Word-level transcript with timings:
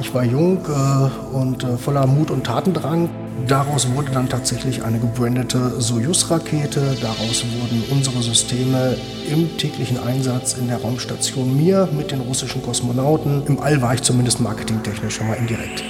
Ich 0.00 0.12
war 0.14 0.24
jung 0.24 0.58
äh, 0.66 1.36
und 1.36 1.62
äh, 1.64 1.76
voller 1.76 2.06
Mut 2.06 2.30
und 2.30 2.44
Tatendrang. 2.44 3.08
Daraus 3.46 3.88
wurde 3.94 4.10
dann 4.10 4.28
tatsächlich 4.28 4.82
eine 4.82 4.98
gebrandete 4.98 5.80
Soyuz-Rakete. 5.80 6.96
Daraus 7.00 7.44
wurden 7.44 7.84
unsere 7.90 8.22
Systeme 8.22 8.96
im 9.30 9.56
täglichen 9.58 9.98
Einsatz 9.98 10.54
in 10.54 10.68
der 10.68 10.78
Raumstation 10.78 11.56
Mir 11.56 11.88
mit 11.96 12.10
den 12.10 12.20
russischen 12.20 12.62
Kosmonauten. 12.62 13.46
Im 13.46 13.60
All 13.60 13.80
war 13.82 13.94
ich 13.94 14.02
zumindest 14.02 14.40
marketingtechnisch 14.40 15.16
schon 15.16 15.28
mal 15.28 15.34
indirekt. 15.34 15.84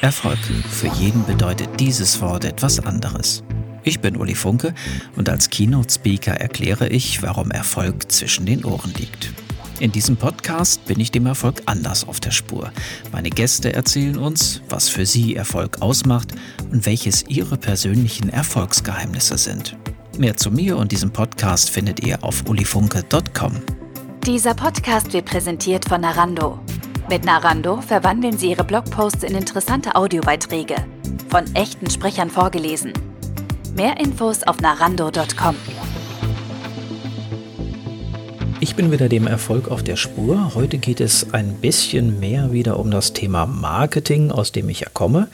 Erfolg. 0.00 0.38
Für 0.70 0.88
jeden 0.88 1.24
bedeutet 1.24 1.68
dieses 1.80 2.20
Wort 2.20 2.44
etwas 2.44 2.78
anderes. 2.84 3.42
Ich 3.84 4.00
bin 4.00 4.16
Uli 4.16 4.34
Funke 4.34 4.74
und 5.16 5.28
als 5.28 5.50
Keynote-Speaker 5.50 6.32
erkläre 6.32 6.88
ich, 6.88 7.22
warum 7.22 7.50
Erfolg 7.50 8.10
zwischen 8.10 8.46
den 8.46 8.64
Ohren 8.64 8.92
liegt. 8.94 9.32
In 9.80 9.90
diesem 9.90 10.16
Podcast 10.16 10.84
bin 10.86 11.00
ich 11.00 11.10
dem 11.10 11.26
Erfolg 11.26 11.62
anders 11.66 12.06
auf 12.06 12.20
der 12.20 12.30
Spur. 12.30 12.70
Meine 13.12 13.30
Gäste 13.30 13.72
erzählen 13.72 14.16
uns, 14.16 14.62
was 14.68 14.88
für 14.88 15.04
sie 15.04 15.34
Erfolg 15.34 15.82
ausmacht 15.82 16.28
und 16.70 16.86
welches 16.86 17.24
ihre 17.28 17.56
persönlichen 17.56 18.28
Erfolgsgeheimnisse 18.28 19.36
sind. 19.36 19.76
Mehr 20.16 20.36
zu 20.36 20.50
mir 20.52 20.76
und 20.76 20.92
diesem 20.92 21.12
Podcast 21.12 21.70
findet 21.70 22.06
ihr 22.06 22.22
auf 22.22 22.44
ulifunke.com. 22.48 23.60
Dieser 24.24 24.54
Podcast 24.54 25.12
wird 25.12 25.26
präsentiert 25.26 25.84
von 25.86 26.00
Narando. 26.00 26.60
Mit 27.10 27.24
Narando 27.24 27.80
verwandeln 27.82 28.38
Sie 28.38 28.50
Ihre 28.50 28.64
Blogposts 28.64 29.24
in 29.24 29.34
interessante 29.34 29.94
Audiobeiträge. 29.94 30.76
Von 31.28 31.52
echten 31.54 31.90
Sprechern 31.90 32.30
vorgelesen. 32.30 32.92
Mehr 33.74 33.98
Infos 33.98 34.42
auf 34.44 34.60
narando.com. 34.60 35.56
Ich 38.64 38.76
bin 38.76 38.90
wieder 38.90 39.10
dem 39.10 39.26
Erfolg 39.26 39.70
auf 39.70 39.82
der 39.82 39.96
Spur. 39.96 40.54
Heute 40.54 40.78
geht 40.78 40.98
es 40.98 41.34
ein 41.34 41.56
bisschen 41.56 42.18
mehr 42.18 42.50
wieder 42.50 42.78
um 42.78 42.90
das 42.90 43.12
Thema 43.12 43.44
Marketing, 43.44 44.30
aus 44.30 44.52
dem 44.52 44.70
ich 44.70 44.80
ja 44.80 44.88
komme. 44.90 45.28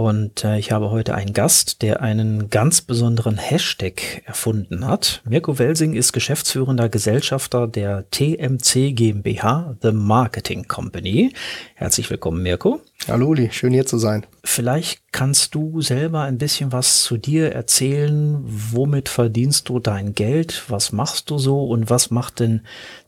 Und 0.00 0.44
äh, 0.44 0.58
ich 0.58 0.72
habe 0.72 0.90
heute 0.90 1.14
einen 1.14 1.34
Gast, 1.34 1.82
der 1.82 2.00
einen 2.00 2.48
ganz 2.48 2.80
besonderen 2.80 3.36
Hashtag 3.36 4.22
erfunden 4.24 4.86
hat. 4.86 5.20
Mirko 5.28 5.58
Welsing 5.58 5.92
ist 5.92 6.14
geschäftsführender 6.14 6.88
Gesellschafter 6.88 7.68
der 7.68 8.08
TMC 8.10 8.94
GmbH, 8.94 9.76
The 9.82 9.92
Marketing 9.92 10.66
Company. 10.66 11.34
Herzlich 11.74 12.08
willkommen, 12.08 12.42
Mirko. 12.42 12.80
Hallo, 13.08 13.26
Uli, 13.26 13.50
schön 13.52 13.74
hier 13.74 13.84
zu 13.84 13.98
sein. 13.98 14.24
Vielleicht 14.42 15.02
kannst 15.12 15.54
du 15.54 15.82
selber 15.82 16.22
ein 16.22 16.38
bisschen 16.38 16.72
was 16.72 17.02
zu 17.02 17.18
dir 17.18 17.52
erzählen. 17.52 18.38
Womit 18.42 19.10
verdienst 19.10 19.68
du 19.68 19.80
dein 19.80 20.14
Geld? 20.14 20.64
Was 20.68 20.92
machst 20.92 21.28
du 21.28 21.36
so 21.36 21.66
und 21.66 21.90
was 21.90 22.10
macht 22.10 22.40
denn 22.40 22.62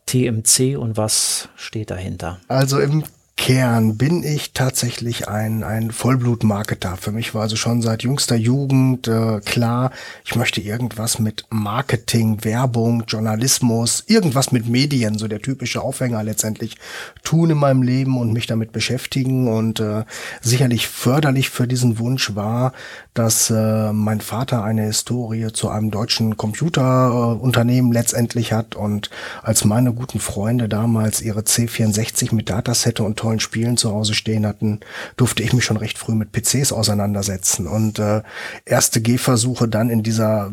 TMC 0.05 0.77
und 0.77 0.95
was 0.95 1.49
steht 1.55 1.89
dahinter? 1.89 2.39
Also 2.49 2.77
im 2.79 3.03
Kern 3.35 3.97
bin 3.97 4.23
ich 4.23 4.53
tatsächlich 4.53 5.27
ein, 5.27 5.63
ein 5.63 5.91
Vollblut-Marketer. 5.91 6.97
Für 6.97 7.11
mich 7.11 7.33
war 7.33 7.41
also 7.41 7.55
schon 7.55 7.81
seit 7.81 8.03
jüngster 8.03 8.35
Jugend 8.35 9.07
äh, 9.07 9.41
klar, 9.41 9.91
ich 10.23 10.35
möchte 10.35 10.61
irgendwas 10.61 11.19
mit 11.19 11.45
Marketing, 11.49 12.45
Werbung, 12.45 13.03
Journalismus, 13.07 14.03
irgendwas 14.07 14.51
mit 14.51 14.69
Medien, 14.69 15.17
so 15.17 15.27
der 15.27 15.41
typische 15.41 15.81
Aufhänger 15.81 16.23
letztendlich 16.23 16.77
tun 17.23 17.49
in 17.49 17.57
meinem 17.57 17.81
Leben 17.81 18.17
und 18.17 18.31
mich 18.31 18.45
damit 18.45 18.71
beschäftigen. 18.71 19.47
Und 19.47 19.79
äh, 19.79 20.05
sicherlich 20.41 20.87
förderlich 20.87 21.49
für 21.49 21.67
diesen 21.67 21.99
Wunsch 21.99 22.35
war, 22.35 22.71
dass 23.13 23.49
äh, 23.49 23.91
mein 23.91 24.21
Vater 24.21 24.63
eine 24.63 24.83
Historie 24.83 25.51
zu 25.51 25.69
einem 25.69 25.91
deutschen 25.91 26.37
Computerunternehmen 26.37 27.91
äh, 27.91 27.95
letztendlich 27.95 28.53
hat. 28.53 28.75
Und 28.75 29.09
als 29.41 29.65
meine 29.65 29.91
guten 29.91 30.19
Freunde 30.19 30.69
damals 30.69 31.19
ihre 31.21 31.41
C64 31.41 32.33
mit 32.33 32.49
Datasette 32.49 33.03
und 33.03 33.22
tollen 33.23 33.39
Spielen 33.39 33.77
zu 33.77 33.89
Hause 33.91 34.13
stehen 34.13 34.45
hatten, 34.45 34.81
durfte 35.15 35.43
ich 35.43 35.53
mich 35.53 35.63
schon 35.63 35.77
recht 35.77 35.97
früh 35.97 36.13
mit 36.13 36.33
PCs 36.33 36.73
auseinandersetzen 36.73 37.67
und 37.67 37.97
äh, 37.99 38.21
erste 38.65 39.01
Gehversuche 39.01 39.69
dann 39.69 39.89
in 39.89 40.03
dieser 40.03 40.51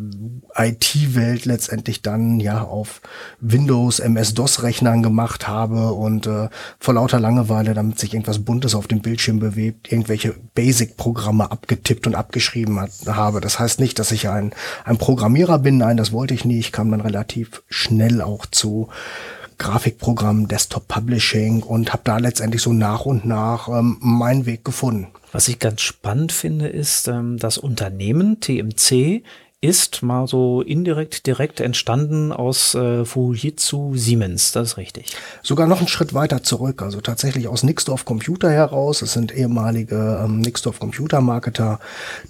IT-Welt 0.54 1.46
letztendlich 1.46 2.02
dann 2.02 2.38
ja 2.38 2.62
auf 2.62 3.00
Windows, 3.40 3.98
MS-DOS-Rechnern 3.98 5.02
gemacht 5.02 5.48
habe 5.48 5.92
und 5.92 6.28
äh, 6.28 6.48
vor 6.78 6.94
lauter 6.94 7.18
Langeweile, 7.18 7.74
damit 7.74 7.98
sich 7.98 8.14
irgendwas 8.14 8.38
Buntes 8.38 8.76
auf 8.76 8.86
dem 8.86 9.00
Bildschirm 9.00 9.40
bewegt, 9.40 9.90
irgendwelche 9.90 10.36
Basic-Programme 10.54 11.50
abgetippt 11.50 12.06
und 12.06 12.14
abgeschrieben 12.14 12.78
hat, 12.78 12.92
habe. 13.06 13.40
Das 13.40 13.58
heißt 13.58 13.80
nicht, 13.80 13.98
dass 13.98 14.12
ich 14.12 14.28
ein, 14.28 14.52
ein 14.84 14.98
Programmierer 14.98 15.58
bin, 15.58 15.78
nein, 15.78 15.96
das 15.96 16.12
wollte 16.12 16.34
ich 16.34 16.44
nie. 16.44 16.60
Ich 16.60 16.70
kam 16.70 16.92
dann 16.92 17.00
relativ 17.00 17.64
schnell 17.68 18.22
auch 18.22 18.46
zu 18.46 18.88
Grafikprogramm, 19.60 20.48
Desktop 20.48 20.88
Publishing 20.88 21.62
und 21.62 21.92
habe 21.92 22.02
da 22.04 22.16
letztendlich 22.16 22.62
so 22.62 22.72
nach 22.72 23.04
und 23.04 23.26
nach 23.26 23.68
ähm, 23.68 23.98
meinen 24.00 24.46
Weg 24.46 24.64
gefunden. 24.64 25.08
Was 25.32 25.48
ich 25.48 25.58
ganz 25.58 25.82
spannend 25.82 26.32
finde, 26.32 26.66
ist, 26.66 27.06
ähm, 27.06 27.36
das 27.38 27.58
Unternehmen 27.58 28.40
TMC 28.40 29.22
ist 29.62 30.02
mal 30.02 30.26
so 30.26 30.62
indirekt 30.62 31.26
direkt 31.26 31.60
entstanden 31.60 32.32
aus 32.32 32.74
äh, 32.74 33.04
Fujitsu 33.04 33.94
Siemens, 33.94 34.52
das 34.52 34.68
ist 34.68 34.76
richtig. 34.78 35.14
Sogar 35.42 35.66
noch 35.66 35.78
einen 35.78 35.88
Schritt 35.88 36.14
weiter 36.14 36.42
zurück, 36.42 36.80
also 36.80 37.02
tatsächlich 37.02 37.46
aus 37.46 37.62
Nixdorf 37.62 38.06
Computer 38.06 38.50
heraus. 38.50 39.02
Es 39.02 39.12
sind 39.12 39.36
ehemalige 39.36 40.22
ähm, 40.24 40.40
Nixdorf 40.40 40.78
Computer 40.78 41.20
Marketer, 41.20 41.78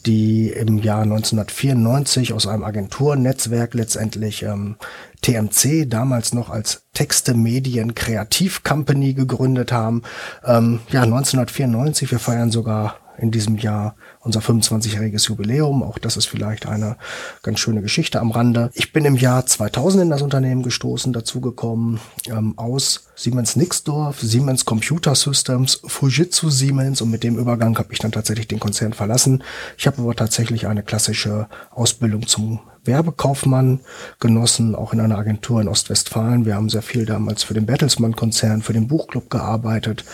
die 0.07 0.51
im 0.51 0.79
Jahr 0.79 1.03
1994 1.03 2.33
aus 2.33 2.49
einem 2.49 2.65
Agenturnetzwerk 2.65 3.75
letztendlich 3.75 4.43
ähm, 4.43 4.75
TMC, 5.23 5.89
damals 5.89 6.35
noch 6.35 6.51
als 6.51 6.83
Texte 6.95 7.35
Medien 7.35 7.95
Kreativ 7.95 8.65
Company 8.65 9.15
gegründet 9.15 9.71
haben. 9.71 10.03
Ähm, 10.45 10.81
ja, 10.91 11.03
1994, 11.03 12.11
wir 12.11 12.19
feiern 12.19 12.51
sogar 12.51 12.97
in 13.21 13.31
diesem 13.31 13.57
Jahr 13.57 13.97
unser 14.21 14.41
25-jähriges 14.41 15.29
Jubiläum. 15.29 15.83
Auch 15.83 15.99
das 15.99 16.17
ist 16.17 16.27
vielleicht 16.27 16.67
eine 16.67 16.97
ganz 17.43 17.61
schöne 17.61 17.83
Geschichte 17.83 18.21
am 18.21 18.31
Rande. 18.31 18.71
Ich 18.75 18.93
bin 18.93 19.05
im 19.05 19.17
Jahr 19.17 19.47
2000 19.47 20.05
in 20.05 20.11
das 20.11 20.23
Unternehmen 20.23 20.63
gestoßen, 20.63 21.13
dazugekommen 21.13 22.01
ähm, 22.29 22.55
aus 22.57 23.09
Siemens 23.15 23.57
Nixdorf, 23.57 24.21
Siemens 24.21 24.65
Computer 24.65 25.15
Systems, 25.15 25.83
Fujitsu 25.87 26.51
Siemens 26.51 27.01
und 27.03 27.11
mit 27.11 27.23
dem 27.23 27.39
Übergang 27.39 27.77
habe 27.79 27.93
ich 27.93 27.99
dann 27.99 28.13
tatsächlich 28.13 28.49
den 28.49 28.61
Konzern 28.61 28.93
verlassen. 28.93 29.43
Ich 29.77 29.87
habe 29.87 30.01
aber 30.03 30.15
tatsächlich 30.15 30.67
eine 30.67 30.83
klassische 30.83 31.49
Ausbildung 31.71 32.27
zum 32.27 32.61
Werbekaufmann 32.85 33.81
genossen, 34.19 34.75
auch 34.75 34.93
in 34.93 35.01
einer 35.01 35.19
Agentur 35.19 35.61
in 35.61 35.69
Ostwestfalen. 35.69 36.47
Wir 36.47 36.55
haben 36.55 36.71
sehr 36.71 36.83
viel 36.83 37.05
damals 37.05 37.43
für 37.43 37.55
den 37.55 37.67
Bertelsmann-Konzern, 37.67 38.63
für 38.63 38.73
den 38.73 38.89
Buchclub 38.89 39.29
gearbeitet 39.29 40.05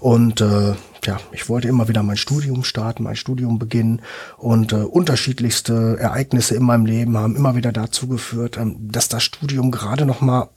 und 0.00 0.40
äh, 0.40 0.74
ja, 1.06 1.18
ich 1.32 1.48
wollte 1.48 1.68
immer 1.68 1.88
wieder 1.88 2.02
mein 2.02 2.16
Studium 2.16 2.64
starten, 2.64 3.02
mein 3.02 3.16
Studium 3.16 3.58
beginnen 3.58 4.02
und 4.36 4.72
äh, 4.72 4.76
unterschiedlichste 4.76 5.96
Ereignisse 5.98 6.54
in 6.54 6.64
meinem 6.64 6.86
Leben 6.86 7.16
haben 7.16 7.36
immer 7.36 7.56
wieder 7.56 7.72
dazu 7.72 8.08
geführt, 8.08 8.56
ähm, 8.56 8.76
dass 8.80 9.08
das 9.08 9.22
Studium 9.22 9.70
gerade 9.70 10.06
noch 10.06 10.20
mal 10.20 10.50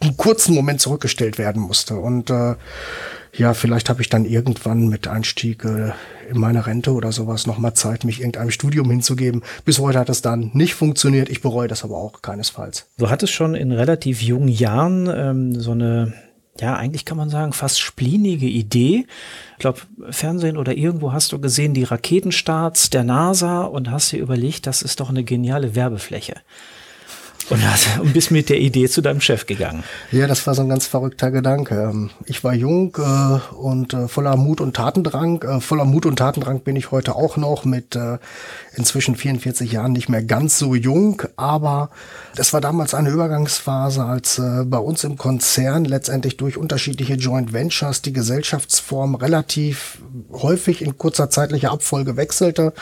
einen 0.00 0.16
kurzen 0.16 0.54
Moment 0.54 0.80
zurückgestellt 0.80 1.38
werden 1.38 1.62
musste 1.62 1.96
und 1.96 2.30
äh, 2.30 2.54
ja, 3.34 3.54
vielleicht 3.54 3.88
habe 3.88 4.00
ich 4.00 4.08
dann 4.08 4.24
irgendwann 4.24 4.88
mit 4.88 5.06
Einstieg 5.06 5.64
äh, 5.64 5.92
in 6.30 6.38
meine 6.38 6.66
Rente 6.66 6.92
oder 6.92 7.12
sowas 7.12 7.46
nochmal 7.46 7.74
Zeit, 7.74 8.04
mich 8.04 8.20
irgendeinem 8.20 8.50
Studium 8.50 8.90
hinzugeben. 8.90 9.42
Bis 9.64 9.78
heute 9.78 9.98
hat 9.98 10.08
das 10.08 10.22
dann 10.22 10.50
nicht 10.54 10.74
funktioniert. 10.74 11.28
Ich 11.28 11.40
bereue 11.40 11.68
das 11.68 11.84
aber 11.84 11.96
auch 11.96 12.22
keinesfalls. 12.22 12.88
Du 12.98 13.10
hattest 13.10 13.32
schon 13.32 13.54
in 13.54 13.72
relativ 13.72 14.22
jungen 14.22 14.48
Jahren 14.48 15.08
ähm, 15.14 15.60
so 15.60 15.72
eine, 15.72 16.14
ja, 16.60 16.76
eigentlich 16.76 17.04
kann 17.04 17.16
man 17.16 17.30
sagen, 17.30 17.52
fast 17.52 17.80
splinige 17.80 18.46
Idee. 18.46 19.06
Ich 19.52 19.58
glaube, 19.58 19.80
Fernsehen 20.10 20.56
oder 20.56 20.76
irgendwo 20.76 21.12
hast 21.12 21.32
du 21.32 21.40
gesehen 21.40 21.74
die 21.74 21.84
Raketenstarts 21.84 22.90
der 22.90 23.04
NASA 23.04 23.62
und 23.62 23.90
hast 23.90 24.12
dir 24.12 24.18
überlegt, 24.18 24.66
das 24.66 24.82
ist 24.82 25.00
doch 25.00 25.10
eine 25.10 25.24
geniale 25.24 25.74
Werbefläche. 25.74 26.34
Und, 27.50 27.66
hast, 27.66 27.98
und 27.98 28.12
bist 28.12 28.30
mit 28.30 28.50
der 28.50 28.58
Idee 28.58 28.88
zu 28.88 29.00
deinem 29.00 29.22
Chef 29.22 29.46
gegangen. 29.46 29.82
Ja, 30.12 30.26
das 30.26 30.46
war 30.46 30.54
so 30.54 30.60
ein 30.60 30.68
ganz 30.68 30.86
verrückter 30.86 31.30
Gedanke. 31.30 31.88
Ähm, 31.90 32.10
ich 32.26 32.44
war 32.44 32.52
jung 32.52 32.94
äh, 32.98 33.54
und 33.54 33.94
äh, 33.94 34.06
voller 34.06 34.36
Mut 34.36 34.60
und 34.60 34.76
Tatendrang. 34.76 35.42
Äh, 35.42 35.60
voller 35.60 35.86
Mut 35.86 36.04
und 36.04 36.16
Tatendrang 36.16 36.60
bin 36.60 36.76
ich 36.76 36.90
heute 36.90 37.14
auch 37.16 37.38
noch 37.38 37.64
mit 37.64 37.96
äh, 37.96 38.18
inzwischen 38.74 39.16
44 39.16 39.72
Jahren 39.72 39.92
nicht 39.92 40.10
mehr 40.10 40.22
ganz 40.22 40.58
so 40.58 40.74
jung. 40.74 41.22
Aber 41.36 41.88
das 42.36 42.52
war 42.52 42.60
damals 42.60 42.92
eine 42.92 43.08
Übergangsphase, 43.08 44.04
als 44.04 44.38
äh, 44.38 44.64
bei 44.66 44.78
uns 44.78 45.04
im 45.04 45.16
Konzern 45.16 45.86
letztendlich 45.86 46.36
durch 46.36 46.58
unterschiedliche 46.58 47.14
Joint 47.14 47.54
Ventures 47.54 48.02
die 48.02 48.12
Gesellschaftsform 48.12 49.14
relativ 49.14 49.98
häufig 50.32 50.82
in 50.82 50.98
kurzer 50.98 51.30
zeitlicher 51.30 51.72
Abfolge 51.72 52.16
wechselte 52.16 52.74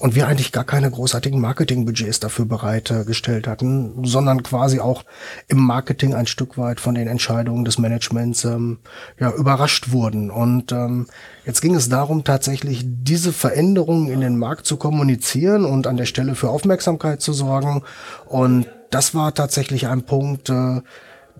und 0.00 0.16
wir 0.16 0.26
eigentlich 0.26 0.50
gar 0.50 0.64
keine 0.64 0.90
großartigen 0.90 1.40
Marketingbudgets 1.40 2.18
dafür 2.18 2.46
bereitgestellt 2.46 3.46
hatten 3.46 4.07
sondern 4.08 4.42
quasi 4.42 4.80
auch 4.80 5.04
im 5.46 5.58
Marketing 5.58 6.14
ein 6.14 6.26
Stück 6.26 6.58
weit 6.58 6.80
von 6.80 6.94
den 6.94 7.06
Entscheidungen 7.06 7.64
des 7.64 7.78
Managements 7.78 8.44
ähm, 8.44 8.78
ja, 9.18 9.30
überrascht 9.32 9.92
wurden. 9.92 10.30
Und 10.30 10.72
ähm, 10.72 11.06
jetzt 11.44 11.60
ging 11.60 11.74
es 11.74 11.88
darum, 11.88 12.24
tatsächlich 12.24 12.84
diese 12.84 13.32
Veränderungen 13.32 14.08
in 14.08 14.20
den 14.20 14.38
Markt 14.38 14.66
zu 14.66 14.76
kommunizieren 14.76 15.64
und 15.64 15.86
an 15.86 15.96
der 15.96 16.06
Stelle 16.06 16.34
für 16.34 16.50
Aufmerksamkeit 16.50 17.20
zu 17.20 17.32
sorgen. 17.32 17.82
Und 18.26 18.66
das 18.90 19.14
war 19.14 19.34
tatsächlich 19.34 19.86
ein 19.86 20.02
Punkt, 20.02 20.50
äh, 20.50 20.80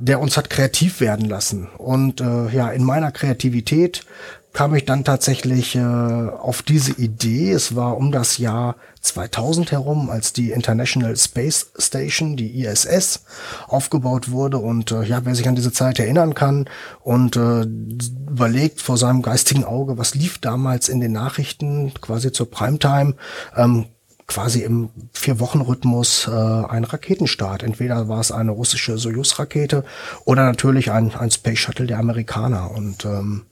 der 0.00 0.20
uns 0.20 0.36
hat 0.36 0.50
kreativ 0.50 1.00
werden 1.00 1.28
lassen. 1.28 1.68
Und 1.76 2.20
äh, 2.20 2.48
ja, 2.50 2.70
in 2.70 2.84
meiner 2.84 3.10
Kreativität 3.10 4.04
kam 4.52 4.74
ich 4.74 4.84
dann 4.84 5.04
tatsächlich 5.04 5.76
äh, 5.76 5.80
auf 5.80 6.62
diese 6.62 6.92
Idee. 6.92 7.52
Es 7.52 7.76
war 7.76 7.96
um 7.96 8.10
das 8.10 8.38
Jahr 8.38 8.76
2000 9.00 9.72
herum, 9.72 10.10
als 10.10 10.32
die 10.32 10.50
International 10.50 11.16
Space 11.16 11.70
Station, 11.78 12.36
die 12.36 12.64
ISS, 12.64 13.24
aufgebaut 13.66 14.30
wurde. 14.30 14.58
Und 14.58 14.90
äh, 14.90 15.02
ja, 15.04 15.24
wer 15.24 15.34
sich 15.34 15.48
an 15.48 15.54
diese 15.54 15.72
Zeit 15.72 15.98
erinnern 15.98 16.34
kann 16.34 16.68
und 17.00 17.36
äh, 17.36 17.62
überlegt 17.62 18.80
vor 18.80 18.96
seinem 18.96 19.22
geistigen 19.22 19.64
Auge, 19.64 19.98
was 19.98 20.14
lief 20.14 20.38
damals 20.38 20.88
in 20.88 21.00
den 21.00 21.12
Nachrichten, 21.12 21.92
quasi 22.00 22.32
zur 22.32 22.50
Primetime, 22.50 23.14
ähm, 23.56 23.86
quasi 24.26 24.62
im 24.62 24.90
Vier-Wochen-Rhythmus 25.12 26.28
äh, 26.28 26.30
ein 26.30 26.84
Raketenstart. 26.84 27.62
Entweder 27.62 28.08
war 28.08 28.20
es 28.20 28.30
eine 28.30 28.50
russische 28.50 28.98
Soyuz-Rakete 28.98 29.84
oder 30.24 30.44
natürlich 30.44 30.90
ein, 30.90 31.14
ein 31.14 31.30
Space 31.30 31.58
Shuttle 31.58 31.86
der 31.86 31.98
Amerikaner. 31.98 32.70
Und 32.70 33.04
ähm, 33.04 33.46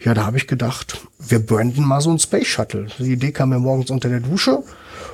ja, 0.00 0.14
da 0.14 0.26
habe 0.26 0.36
ich 0.36 0.46
gedacht, 0.46 1.00
wir 1.18 1.38
branden 1.38 1.84
mal 1.84 2.00
so 2.00 2.10
ein 2.10 2.18
Space 2.18 2.46
Shuttle. 2.46 2.86
Die 2.98 3.12
Idee 3.12 3.32
kam 3.32 3.48
mir 3.48 3.58
morgens 3.58 3.90
unter 3.90 4.08
der 4.08 4.20
Dusche 4.20 4.62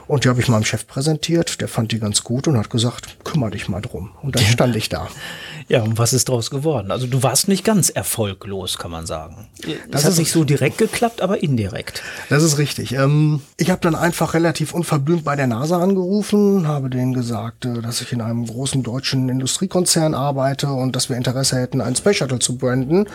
und 0.06 0.24
die 0.24 0.28
habe 0.28 0.40
ich 0.40 0.48
meinem 0.48 0.64
Chef 0.64 0.86
präsentiert. 0.86 1.60
Der 1.60 1.68
fand 1.68 1.92
die 1.92 1.98
ganz 1.98 2.24
gut 2.24 2.48
und 2.48 2.56
hat 2.56 2.70
gesagt, 2.70 3.16
kümmere 3.24 3.50
dich 3.50 3.68
mal 3.68 3.80
drum. 3.80 4.10
Und 4.22 4.36
dann 4.36 4.44
stand 4.44 4.76
ich 4.76 4.88
da. 4.88 5.08
Ja, 5.68 5.82
und 5.82 5.98
was 5.98 6.12
ist 6.12 6.28
daraus 6.28 6.50
geworden? 6.50 6.90
Also 6.90 7.06
du 7.06 7.22
warst 7.22 7.48
nicht 7.48 7.64
ganz 7.64 7.88
erfolglos, 7.88 8.78
kann 8.78 8.90
man 8.90 9.06
sagen. 9.06 9.48
Das, 9.62 10.02
das 10.02 10.04
hat 10.04 10.18
nicht 10.18 10.32
so 10.32 10.44
direkt 10.44 10.78
geklappt, 10.78 11.22
aber 11.22 11.42
indirekt. 11.42 12.02
Das 12.28 12.42
ist 12.42 12.58
richtig. 12.58 12.92
Ähm, 12.92 13.40
ich 13.56 13.70
habe 13.70 13.80
dann 13.80 13.94
einfach 13.94 14.34
relativ 14.34 14.74
unverblümt 14.74 15.24
bei 15.24 15.36
der 15.36 15.46
NASA 15.46 15.80
angerufen, 15.80 16.66
habe 16.66 16.90
denen 16.90 17.14
gesagt, 17.14 17.64
äh, 17.64 17.80
dass 17.80 18.00
ich 18.00 18.12
in 18.12 18.20
einem 18.20 18.46
großen 18.46 18.82
deutschen 18.82 19.28
Industriekonzern 19.28 20.14
arbeite 20.14 20.68
und 20.68 20.96
dass 20.96 21.08
wir 21.08 21.16
Interesse 21.16 21.56
hätten, 21.56 21.80
einen 21.80 21.96
Space 21.96 22.16
Shuttle 22.16 22.38
zu 22.38 22.56
branden. 22.56 23.06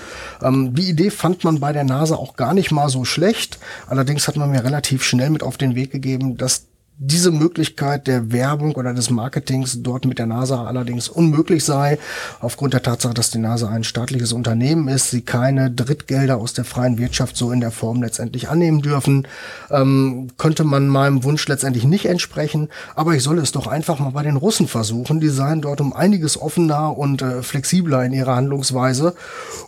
Ähm, 0.42 0.74
die 0.74 0.90
Idee 0.90 1.10
fand 1.10 1.44
man 1.44 1.60
bei 1.60 1.74
der 1.74 1.84
NASA 1.84 2.16
auch 2.16 2.36
gar 2.36 2.54
nicht 2.54 2.72
mal 2.72 2.90
so 2.90 3.06
schlecht. 3.06 3.60
Allerdings 3.88 4.28
hat 4.28 4.36
man 4.36 4.50
mir 4.50 4.64
relativ 4.64 5.04
schnell 5.04 5.30
mit 5.30 5.44
auf 5.44 5.58
den 5.58 5.76
Weg 5.76 5.92
gegeben, 5.92 6.38
dass 6.38 6.57
diese 7.00 7.32
Möglichkeit 7.32 8.08
der 8.08 8.32
Werbung 8.32 8.76
oder 8.76 8.94
des 8.94 9.12
Marketings 9.12 9.84
dort 9.84 10.06
mit 10.06 10.18
der 10.18 10.26
NASA 10.26 10.66
allerdings 10.66 11.10
unmöglich 11.10 11.64
sei, 11.64 12.00
aufgrund 12.40 12.74
der 12.74 12.82
Tatsache, 12.82 13.14
dass 13.14 13.30
die 13.30 13.38
NASA 13.38 13.70
ein 13.70 13.84
staatliches 13.84 14.34
Unternehmen 14.34 14.88
ist, 14.88 15.12
sie 15.12 15.22
keine 15.22 15.70
Drittgelder 15.70 16.38
aus 16.38 16.54
der 16.54 16.66
freien 16.66 16.98
Wirtschaft 16.98 17.38
so 17.38 17.52
in 17.52 17.60
der 17.60 17.70
Form 17.70 18.02
letztendlich 18.02 18.50
annehmen 18.50 18.82
dürfen, 18.82 19.28
ähm, 19.70 20.30
könnte 20.38 20.64
man 20.64 20.88
meinem 20.88 21.24
Wunsch 21.24 21.48
letztendlich 21.48 21.84
nicht 21.84 22.06
entsprechen. 22.06 22.70
Aber 22.96 23.14
ich 23.14 23.22
solle 23.22 23.42
es 23.42 23.52
doch 23.52 23.68
einfach 23.68 24.00
mal 24.00 24.12
bei 24.12 24.24
den 24.24 24.36
Russen 24.36 24.68
versuchen. 24.68 25.20
Die 25.20 25.30
seien 25.30 25.62
dort 25.62 25.82
um 25.82 25.94
einiges 25.94 26.42
offener 26.42 26.98
und 26.98 27.22
äh, 27.22 27.44
flexibler 27.44 28.04
in 28.06 28.14
ihrer 28.14 28.36
Handlungsweise. 28.36 29.14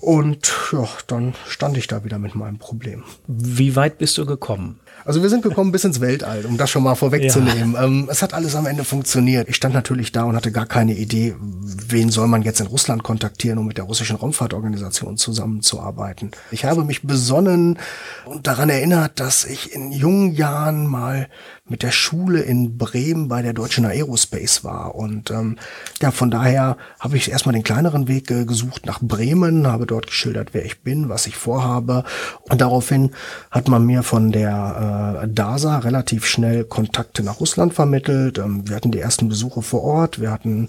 Und 0.01 0.51
ja, 0.71 0.87
dann 1.05 1.35
stand 1.47 1.77
ich 1.77 1.85
da 1.85 2.03
wieder 2.03 2.17
mit 2.17 2.33
meinem 2.33 2.57
Problem. 2.57 3.03
Wie 3.27 3.75
weit 3.75 3.99
bist 3.99 4.17
du 4.17 4.25
gekommen? 4.25 4.79
Also 5.05 5.21
wir 5.21 5.29
sind 5.29 5.43
gekommen 5.43 5.71
bis 5.71 5.83
ins 5.83 6.01
Weltall, 6.01 6.45
um 6.45 6.57
das 6.57 6.69
schon 6.69 6.83
mal 6.83 6.95
vorwegzunehmen. 6.95 7.73
Ja. 7.73 7.83
Ähm, 7.83 8.07
es 8.11 8.21
hat 8.21 8.33
alles 8.33 8.55
am 8.55 8.65
Ende 8.65 8.83
funktioniert. 8.83 9.49
Ich 9.49 9.55
stand 9.55 9.73
natürlich 9.73 10.11
da 10.11 10.23
und 10.23 10.35
hatte 10.35 10.51
gar 10.51 10.65
keine 10.65 10.95
Idee, 10.95 11.35
wen 11.39 12.09
soll 12.09 12.27
man 12.27 12.41
jetzt 12.41 12.59
in 12.59 12.67
Russland 12.67 13.03
kontaktieren, 13.03 13.57
um 13.57 13.67
mit 13.67 13.77
der 13.77 13.85
russischen 13.85 14.15
Raumfahrtorganisation 14.15 15.17
zusammenzuarbeiten. 15.17 16.31
Ich 16.51 16.65
habe 16.65 16.83
mich 16.83 17.03
besonnen 17.03 17.79
und 18.25 18.47
daran 18.47 18.69
erinnert, 18.69 19.19
dass 19.19 19.45
ich 19.45 19.73
in 19.73 19.91
jungen 19.91 20.33
Jahren 20.33 20.87
mal 20.87 21.27
mit 21.69 21.83
der 21.83 21.91
Schule 21.91 22.41
in 22.41 22.77
Bremen 22.77 23.27
bei 23.27 23.41
der 23.41 23.53
Deutschen 23.53 23.85
Aerospace 23.85 24.63
war. 24.63 24.95
Und 24.95 25.31
ähm, 25.31 25.57
ja, 26.01 26.11
von 26.11 26.31
daher 26.31 26.77
habe 26.99 27.17
ich 27.17 27.31
erstmal 27.31 27.53
den 27.53 27.63
kleineren 27.63 28.07
Weg 28.07 28.31
äh, 28.31 28.45
gesucht 28.45 28.85
nach 28.85 28.99
Bremen, 29.01 29.67
habe 29.67 29.85
dort 29.85 30.07
geschildert, 30.07 30.49
wer 30.53 30.65
ich 30.65 30.81
bin, 30.81 31.09
was 31.09 31.27
ich 31.27 31.35
vorhabe. 31.35 32.03
Und 32.49 32.61
daraufhin 32.61 33.11
hat 33.51 33.67
man 33.67 33.85
mir 33.85 34.03
von 34.03 34.31
der 34.31 35.21
äh, 35.23 35.27
DASA 35.27 35.79
relativ 35.79 36.25
schnell 36.25 36.63
Kontakte 36.65 37.23
nach 37.23 37.39
Russland 37.39 37.73
vermittelt. 37.73 38.37
Ähm, 38.37 38.67
wir 38.67 38.75
hatten 38.75 38.91
die 38.91 38.99
ersten 38.99 39.29
Besuche 39.29 39.61
vor 39.61 39.83
Ort, 39.83 40.19
wir 40.19 40.31
hatten 40.31 40.67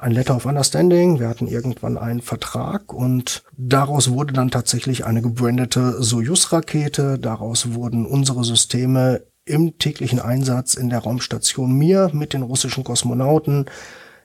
ein 0.00 0.12
Letter 0.12 0.36
of 0.36 0.46
Understanding, 0.46 1.20
wir 1.20 1.28
hatten 1.28 1.46
irgendwann 1.46 1.98
einen 1.98 2.22
Vertrag 2.22 2.92
und 2.92 3.42
daraus 3.56 4.10
wurde 4.10 4.32
dann 4.32 4.50
tatsächlich 4.50 5.04
eine 5.04 5.20
gebrandete 5.20 6.02
Soyuz-Rakete, 6.02 7.18
daraus 7.18 7.74
wurden 7.74 8.06
unsere 8.06 8.44
Systeme 8.44 9.22
im 9.44 9.78
täglichen 9.78 10.20
Einsatz 10.20 10.74
in 10.74 10.90
der 10.90 11.00
Raumstation 11.00 11.72
Mir 11.72 12.10
mit 12.12 12.32
den 12.32 12.42
russischen 12.42 12.84
Kosmonauten, 12.84 13.66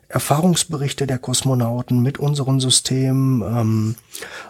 Erfahrungsberichte 0.08 1.08
der 1.08 1.18
Kosmonauten 1.18 2.02
mit 2.02 2.20
unseren 2.20 2.60
Systemen, 2.60 3.42
ähm, 3.42 3.96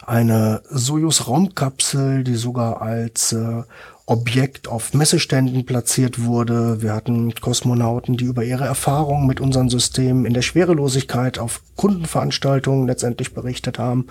eine 0.05 0.61
Soyuz-Raumkapsel, 0.69 2.23
die 2.23 2.35
sogar 2.35 2.81
als 2.81 3.31
äh, 3.31 3.63
Objekt 4.05 4.67
auf 4.67 4.93
Messeständen 4.93 5.65
platziert 5.65 6.23
wurde. 6.23 6.81
Wir 6.81 6.93
hatten 6.93 7.33
Kosmonauten, 7.33 8.17
die 8.17 8.25
über 8.25 8.43
ihre 8.43 8.65
Erfahrungen 8.65 9.25
mit 9.25 9.39
unseren 9.39 9.69
Systemen 9.69 10.25
in 10.25 10.33
der 10.33 10.43
Schwerelosigkeit 10.43 11.39
auf 11.39 11.61
Kundenveranstaltungen 11.75 12.85
letztendlich 12.85 13.33
berichtet 13.33 13.79
haben. 13.79 14.07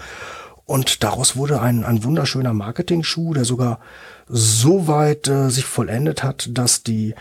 Und 0.67 1.05
daraus 1.05 1.37
wurde 1.37 1.61
ein, 1.61 1.85
ein 1.85 2.05
wunderschöner 2.05 2.53
Marketing-Schuh, 2.53 3.35
der 3.35 3.45
sogar 3.45 3.81
so 4.27 4.89
weit 4.89 5.29
äh, 5.29 5.51
sich 5.51 5.65
vollendet 5.65 6.23
hat, 6.23 6.49
dass 6.53 6.83
die 6.83 7.15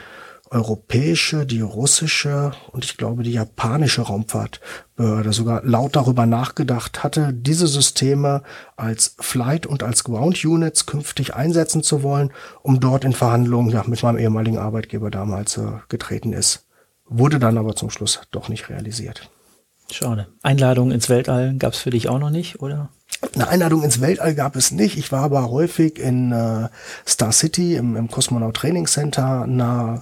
europäische, 0.53 1.45
die 1.45 1.61
russische 1.61 2.51
und 2.71 2.85
ich 2.85 2.95
glaube 2.97 3.23
die 3.23 3.33
japanische 3.33 4.03
Raumfahrtbehörde 4.03 5.33
sogar 5.33 5.63
laut 5.63 5.95
darüber 5.95 6.25
nachgedacht 6.25 7.03
hatte, 7.03 7.33
diese 7.33 7.67
Systeme 7.67 8.43
als 8.77 9.15
Flight 9.19 9.65
und 9.65 9.81
als 9.81 10.03
Ground 10.03 10.45
Units 10.45 10.85
künftig 10.85 11.33
einsetzen 11.33 11.81
zu 11.81 12.03
wollen, 12.03 12.31
um 12.61 12.79
dort 12.79 13.03
in 13.03 13.13
Verhandlungen 13.13 13.71
ja, 13.71 13.83
mit 13.87 14.03
meinem 14.03 14.19
ehemaligen 14.19 14.59
Arbeitgeber 14.59 15.09
damals 15.09 15.57
äh, 15.57 15.71
getreten 15.89 16.33
ist. 16.33 16.67
Wurde 17.05 17.39
dann 17.39 17.57
aber 17.57 17.75
zum 17.75 17.89
Schluss 17.89 18.21
doch 18.31 18.47
nicht 18.47 18.69
realisiert. 18.69 19.29
Schade. 19.91 20.27
Einladung 20.41 20.91
ins 20.91 21.09
Weltall 21.09 21.55
gab 21.57 21.73
es 21.73 21.79
für 21.79 21.89
dich 21.89 22.09
auch 22.09 22.19
noch 22.19 22.29
nicht, 22.29 22.61
oder? 22.61 22.89
Eine 23.35 23.47
Einladung 23.47 23.83
ins 23.83 24.01
Weltall 24.01 24.35
gab 24.35 24.55
es 24.55 24.71
nicht. 24.71 24.97
Ich 24.97 25.11
war 25.11 25.23
aber 25.23 25.49
häufig 25.49 25.97
in 25.97 26.31
äh, 26.31 26.67
Star 27.07 27.31
City 27.31 27.75
im, 27.75 27.95
im 27.95 28.09
Kosmonaut 28.09 28.55
Training 28.55 28.85
Center 28.85 29.47
nahe 29.47 30.01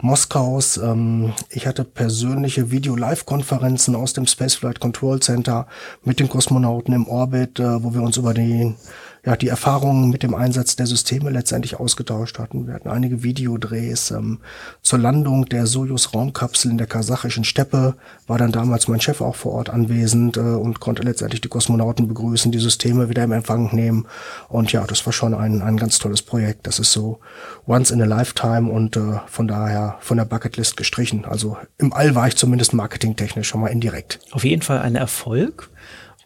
Moskaus. 0.00 0.76
Ähm, 0.76 1.32
ich 1.48 1.66
hatte 1.66 1.84
persönliche 1.84 2.70
Video-Live-Konferenzen 2.70 3.94
aus 3.96 4.12
dem 4.12 4.26
Spaceflight 4.26 4.80
Control 4.80 5.20
Center 5.20 5.66
mit 6.04 6.20
den 6.20 6.28
Kosmonauten 6.28 6.94
im 6.94 7.08
Orbit, 7.08 7.58
äh, 7.60 7.82
wo 7.82 7.94
wir 7.94 8.02
uns 8.02 8.16
über 8.16 8.34
den 8.34 8.76
ja, 9.24 9.36
die 9.36 9.48
Erfahrungen 9.48 10.08
mit 10.08 10.22
dem 10.22 10.34
Einsatz 10.34 10.76
der 10.76 10.86
Systeme 10.86 11.30
letztendlich 11.30 11.78
ausgetauscht 11.78 12.38
hatten. 12.38 12.66
Wir 12.66 12.74
hatten 12.74 12.88
einige 12.88 13.22
Videodrehs 13.22 14.10
ähm, 14.10 14.38
zur 14.80 14.98
Landung 14.98 15.46
der 15.46 15.66
Sojus-Raumkapsel 15.66 16.70
in 16.70 16.78
der 16.78 16.86
kasachischen 16.86 17.44
Steppe. 17.44 17.96
War 18.26 18.38
dann 18.38 18.52
damals 18.52 18.88
mein 18.88 19.00
Chef 19.00 19.20
auch 19.20 19.36
vor 19.36 19.52
Ort 19.52 19.68
anwesend 19.68 20.38
äh, 20.38 20.40
und 20.40 20.80
konnte 20.80 21.02
letztendlich 21.02 21.42
die 21.42 21.48
Kosmonauten 21.48 22.08
begrüßen, 22.08 22.50
die 22.50 22.58
Systeme 22.58 23.10
wieder 23.10 23.24
im 23.24 23.32
Empfang 23.32 23.74
nehmen. 23.74 24.06
Und 24.48 24.72
ja, 24.72 24.86
das 24.86 25.04
war 25.04 25.12
schon 25.12 25.34
ein, 25.34 25.60
ein 25.60 25.76
ganz 25.76 25.98
tolles 25.98 26.22
Projekt. 26.22 26.66
Das 26.66 26.78
ist 26.78 26.92
so 26.92 27.20
once 27.66 27.90
in 27.90 28.00
a 28.00 28.06
lifetime 28.06 28.70
und 28.70 28.96
äh, 28.96 29.20
von 29.26 29.46
daher 29.46 29.98
von 30.00 30.16
der 30.16 30.24
Bucketlist 30.24 30.78
gestrichen. 30.78 31.26
Also 31.26 31.58
im 31.76 31.92
All 31.92 32.14
war 32.14 32.26
ich 32.26 32.36
zumindest 32.36 32.72
marketingtechnisch 32.72 33.48
schon 33.48 33.60
mal 33.60 33.68
indirekt. 33.68 34.20
Auf 34.30 34.44
jeden 34.44 34.62
Fall 34.62 34.78
ein 34.78 34.96
Erfolg. 34.96 35.68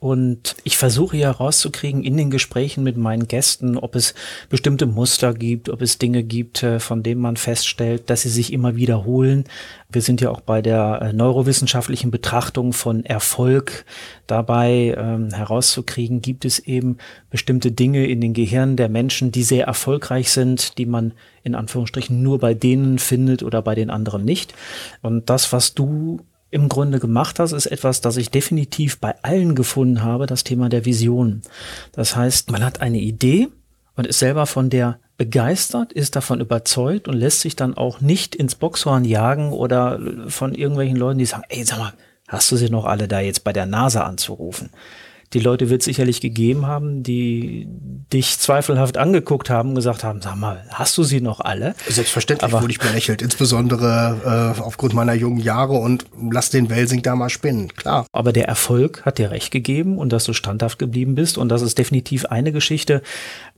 Und 0.05 0.57
ich 0.65 0.77
versuche 0.77 1.17
ja 1.17 1.31
rauszukriegen 1.31 2.05
in 2.05 2.19
den 2.19 2.29
Gesprächen 2.29 2.85
mit 2.85 2.99
meinen 2.99 3.27
Gästen, 3.27 3.79
ob 3.79 3.95
es 3.95 4.13
bestimmte 4.51 4.85
Muster 4.85 5.33
gibt, 5.33 5.71
ob 5.71 5.81
es 5.81 5.97
Dinge 5.97 6.23
gibt, 6.23 6.63
äh, 6.63 6.79
von 6.79 7.03
denen 7.03 7.23
man 7.23 7.39
feststellt, 7.39 8.11
dass 8.11 8.21
sie 8.21 8.29
sich 8.29 8.53
immer 8.53 8.77
wiederholen. 8.77 9.45
Wir 9.91 10.03
sind 10.03 10.21
ja 10.21 10.29
auch 10.29 10.43
bei 10.43 10.61
der 10.61 11.01
äh, 11.01 11.13
neurowissenschaftlichen 11.15 12.11
Betrachtung 12.11 12.75
von 12.75 13.07
Erfolg 13.07 13.87
dabei 14.27 14.95
ähm, 14.95 15.33
herauszukriegen, 15.33 16.21
gibt 16.21 16.45
es 16.45 16.59
eben 16.59 16.99
bestimmte 17.31 17.73
Dinge 17.73 18.05
in 18.05 18.21
den 18.21 18.35
Gehirnen 18.35 18.77
der 18.77 18.91
Menschen, 18.91 19.33
die 19.33 19.43
sehr 19.43 19.65
erfolgreich 19.65 20.31
sind, 20.31 20.77
die 20.77 20.85
man 20.85 21.15
in 21.45 21.55
Anführungsstrichen 21.55 22.23
nur 22.23 22.41
bei 22.41 22.53
denen 22.53 22.99
findet 22.99 23.43
oder 23.43 23.63
bei 23.63 23.75
den 23.75 23.89
anderen 23.89 24.27
nicht. 24.27 24.53
Und 25.01 25.31
das, 25.31 25.51
was 25.55 25.73
du 25.73 26.21
im 26.55 26.69
Grunde 26.69 27.01
gemacht 27.01 27.41
hast, 27.41 27.51
ist 27.51 27.67
etwas, 27.67 28.01
das 28.01 28.17
ich 28.17 28.31
definitiv 28.31 29.01
bei 29.01 29.17
allen 29.23 29.57
gefunden 29.57 30.05
habe, 30.05 30.27
das 30.27 30.45
Thema 30.45 30.69
der 30.69 30.85
Vision. 30.85 31.43
Das 31.91 32.15
heißt, 32.15 32.53
man 32.53 32.65
hat 32.65 32.81
eine 32.81 33.01
Idee 33.01 33.49
und 33.97 34.07
ist 34.07 34.21
selber 34.21 34.47
von 34.47 34.71
der 34.71 35.01
begeistert, 35.17 35.93
ist 35.93 36.15
davon 36.15 36.41
überzeugt 36.41 37.09
und 37.09 37.17
lässt 37.17 37.41
sich 37.41 37.57
dann 37.57 37.77
auch 37.77 38.01
nicht 38.01 38.37
ins 38.37 38.55
Boxhorn 38.55 39.05
jagen 39.05 39.51
oder 39.51 39.99
von 40.29 40.55
irgendwelchen 40.55 40.97
Leuten, 40.97 41.19
die 41.19 41.27
sagen, 41.27 41.43
ey, 41.49 41.65
sag 41.65 41.79
mal, 41.79 41.93
hast 42.29 42.53
du 42.53 42.57
sie 42.57 42.71
noch 42.71 42.85
alle 42.85 43.09
da 43.09 43.19
jetzt 43.19 43.43
bei 43.43 43.53
der 43.53 43.67
NASA 43.67 44.05
anzurufen? 44.05 44.71
Die 45.35 45.41
Leute 45.41 45.69
wird 45.69 45.83
sicherlich 45.83 46.21
gegeben 46.21 46.67
haben, 46.67 47.03
die 47.03 47.67
dich 48.13 48.39
zweifelhaft 48.39 48.97
angeguckt 48.97 49.51
haben 49.51 49.71
und 49.71 49.75
gesagt 49.75 50.05
haben, 50.05 50.23
sag 50.23 50.37
mal, 50.37 50.65
hast 50.71 50.97
du 50.97 51.03
sie 51.03 51.21
noch 51.21 51.41
alle? 51.41 51.75
Selbstverständlich 51.89 52.53
Aber, 52.53 52.63
wurde 52.63 52.73
ich 52.73 52.79
belächelt, 52.79 53.21
insbesondere 53.21 54.55
äh, 54.57 54.61
aufgrund 54.61 54.95
meiner 54.95 55.15
jungen 55.15 55.41
Jahre 55.41 55.75
und 55.75 56.07
lass 56.31 56.51
den 56.51 56.71
Welsing 56.71 57.03
da 57.03 57.17
mal 57.17 57.31
spinnen, 57.31 57.69
klar. 57.75 58.07
Aber 58.13 58.33
der 58.33 58.47
Erfolg 58.47 59.05
hat 59.05 59.19
dir 59.19 59.33
recht 59.33 59.51
gegeben 59.51 59.99
und 59.99 60.13
dass 60.13 60.25
du 60.25 60.33
standhaft 60.33 60.79
geblieben 60.79 61.17
bist 61.17 61.37
und 61.37 61.49
das 61.49 61.63
ist 61.63 61.79
definitiv 61.79 62.27
eine 62.27 62.53
Geschichte, 62.53 63.03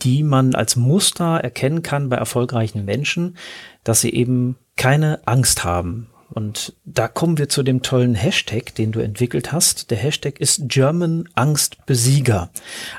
die 0.03 0.23
man 0.23 0.55
als 0.55 0.77
Muster 0.77 1.37
erkennen 1.37 1.83
kann 1.83 2.09
bei 2.09 2.17
erfolgreichen 2.17 2.87
Menschen, 2.87 3.37
dass 3.85 4.01
sie 4.01 4.15
eben 4.15 4.57
keine 4.77 5.21
Angst 5.27 5.65
haben 5.65 6.09
und 6.31 6.75
da 6.85 7.09
kommen 7.09 7.39
wir 7.39 7.49
zu 7.49 7.63
dem 7.63 7.83
tollen 7.83 8.15
Hashtag, 8.15 8.75
den 8.75 8.93
du 8.93 9.01
entwickelt 9.01 9.53
hast. 9.53 9.91
Der 9.91 9.99
Hashtag 9.99 10.41
ist 10.41 10.63
German 10.69 11.29
Angst 11.35 11.87
Besieger. 11.87 12.51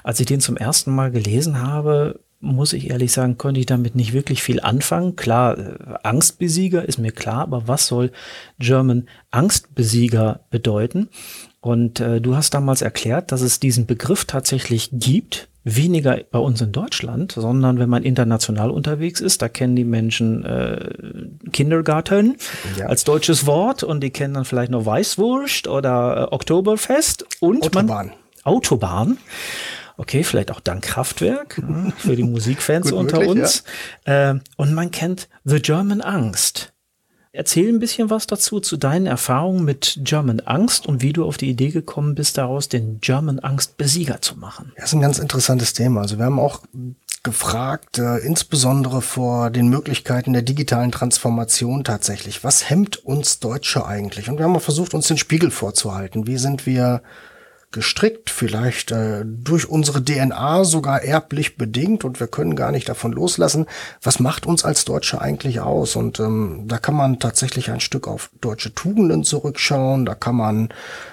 Als 0.04 0.20
ich 0.20 0.28
den 0.28 0.40
zum 0.40 0.58
ersten 0.58 0.94
Mal 0.96 1.12
gelesen 1.12 1.62
habe, 1.62 2.20
muss 2.40 2.74
ich 2.74 2.90
ehrlich 2.90 3.12
sagen, 3.12 3.38
konnte 3.38 3.60
ich 3.60 3.66
damit 3.66 3.96
nicht 3.96 4.14
wirklich 4.14 4.44
viel 4.44 4.60
anfangen. 4.62 5.16
Klar, 5.16 5.58
äh, 5.58 5.76
Angstbesieger 6.04 6.88
ist 6.88 7.00
mir 7.00 7.12
klar, 7.12 7.42
aber 7.42 7.68
was 7.68 7.88
soll 7.88 8.12
German 8.60 9.08
Angstbesieger 9.32 10.42
bedeuten? 10.50 11.10
Und 11.60 12.00
äh, 12.00 12.22
du 12.22 12.36
hast 12.36 12.54
damals 12.54 12.82
erklärt, 12.82 13.32
dass 13.32 13.42
es 13.42 13.60
diesen 13.60 13.88
Begriff 13.88 14.26
tatsächlich 14.26 14.90
gibt, 14.94 15.50
weniger 15.76 16.20
bei 16.32 16.40
uns 16.40 16.62
in 16.62 16.72
Deutschland, 16.72 17.34
sondern 17.34 17.78
wenn 17.80 17.90
man 17.90 18.04
international 18.04 18.72
unterwegs 18.72 19.20
ist, 19.20 19.42
da 19.42 19.50
kennen 19.50 19.76
die 19.76 19.84
Menschen 19.84 20.46
äh, 20.46 21.50
Kindergarten 21.52 22.38
ja. 22.78 22.86
als 22.86 23.04
deutsches 23.04 23.46
Wort 23.46 23.84
und 23.84 24.02
die 24.02 24.12
kennen 24.12 24.34
dann 24.34 24.46
vielleicht 24.46 24.72
noch 24.72 24.86
Weißwurst 24.86 25.68
oder 25.68 26.30
äh, 26.32 26.34
Oktoberfest 26.34 27.26
und 27.42 27.64
Autobahn. 27.64 27.86
Man, 27.88 28.12
Autobahn. 28.44 29.18
Okay, 29.98 30.24
vielleicht 30.24 30.52
auch 30.52 30.60
dank 30.60 30.84
Kraftwerk 30.84 31.58
ja, 31.58 31.92
für 31.98 32.16
die 32.16 32.24
Musikfans 32.24 32.92
unter 32.92 33.18
möglich, 33.18 33.42
uns. 33.42 33.64
Ja. 34.06 34.32
Äh, 34.32 34.40
und 34.56 34.74
man 34.74 34.92
kennt 34.92 35.28
The 35.44 35.60
German 35.60 36.02
Angst. 36.02 36.72
Erzähl 37.38 37.70
ein 37.70 37.78
bisschen 37.78 38.10
was 38.10 38.26
dazu, 38.26 38.60
zu 38.60 38.78
deinen 38.78 39.06
Erfahrungen 39.06 39.64
mit 39.64 40.00
German 40.02 40.40
Angst 40.40 40.88
und 40.88 41.04
wie 41.04 41.14
du 41.14 41.24
auf 41.24 41.38
die 41.38 41.48
Idee 41.48 41.70
gekommen 41.70 42.16
bist, 42.16 42.40
daraus 42.40 42.68
den 42.68 43.00
German 43.00 43.38
Angst 43.38 43.78
Besieger 43.78 44.24
zu 44.24 44.40
machen. 44.40 44.72
Das 44.76 44.86
ist 44.86 44.94
ein 44.94 45.02
ganz 45.02 45.20
interessantes 45.20 45.74
Thema. 45.74 46.02
Also 46.02 46.18
wir 46.18 46.26
haben 46.26 46.40
auch 46.40 46.64
gefragt, 47.22 48.00
äh, 48.00 48.18
insbesondere 48.26 49.04
vor 49.04 49.52
den 49.52 49.68
Möglichkeiten 49.70 50.34
der 50.34 50.42
digitalen 50.42 50.92
Transformation 50.92 51.84
tatsächlich. 51.84 52.44
Was 52.44 52.72
hemmt 52.72 53.06
uns 53.06 53.38
Deutsche 53.40 53.86
eigentlich? 53.86 54.32
Und 54.32 54.40
wir 54.40 54.46
haben 54.46 54.56
auch 54.56 54.62
versucht, 54.64 54.96
uns 54.96 55.08
den 55.08 55.20
Spiegel 55.20 55.52
vorzuhalten. 55.52 56.26
Wie 56.26 56.38
sind 56.38 56.66
wir 56.66 57.04
gestrickt, 57.78 58.32
vielleicht 58.32 58.90
äh, 58.90 59.24
durch 59.24 59.70
unsere 59.70 60.04
DNA 60.04 60.64
sogar 60.64 61.04
erblich 61.04 61.58
bedingt 61.58 62.04
und 62.04 62.20
wir 62.20 62.26
können 62.26 62.56
gar 62.56 62.72
nicht 62.72 62.90
davon 62.90 63.12
loslassen. 63.12 63.68
Was 64.02 64.20
macht 64.20 64.48
uns 64.48 64.66
als 64.66 64.84
Deutsche 64.84 65.22
eigentlich 65.22 65.60
aus? 65.60 65.96
Und 65.96 66.20
ähm, 66.20 66.64
da 66.66 66.80
kann 66.80 66.96
man 66.96 67.20
tatsächlich 67.20 67.70
ein 67.70 67.80
Stück 67.80 68.08
auf 68.08 68.32
deutsche 68.42 68.74
Tugenden 68.74 69.24
zurückschauen, 69.24 70.08
da 70.08 70.16
kann 70.16 70.36
man 70.36 70.70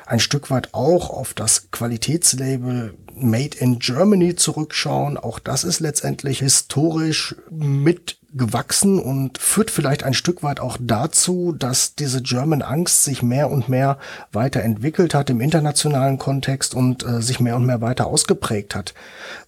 ein 0.07 0.21
Stück 0.21 0.51
weit 0.51 0.73
auch 0.73 1.11
auf 1.11 1.35
das 1.35 1.71
Qualitätslabel 1.71 2.95
Made 3.15 3.59
in 3.59 3.79
Germany 3.79 4.35
zurückschauen. 4.35 5.19
Auch 5.19 5.39
das 5.39 5.65
ist 5.65 5.81
letztendlich 5.81 6.39
historisch 6.39 7.37
mit 7.51 8.17
gewachsen 8.35 8.99
und 8.99 9.39
führt 9.39 9.71
vielleicht 9.71 10.03
ein 10.03 10.15
Stück 10.15 10.43
weit 10.43 10.61
auch 10.61 10.77
dazu, 10.81 11.55
dass 11.57 11.95
diese 11.95 12.21
German 12.21 12.63
Angst 12.63 13.05
sich 13.05 13.23
mehr 13.23 13.51
und 13.51 13.69
mehr 13.69 13.99
weiterentwickelt 14.33 15.15
hat 15.15 15.31
im 15.31 15.41
internationalen 15.41 16.19
Kontext 16.19 16.75
und 16.75 17.07
äh, 17.07 17.23
sich 17.23 17.41
mehr 17.41 17.57
und 17.57 17.65
mehr 17.65 17.81
weiter 17.81 18.07
ausgeprägt 18.07 18.75
hat. 18.75 18.95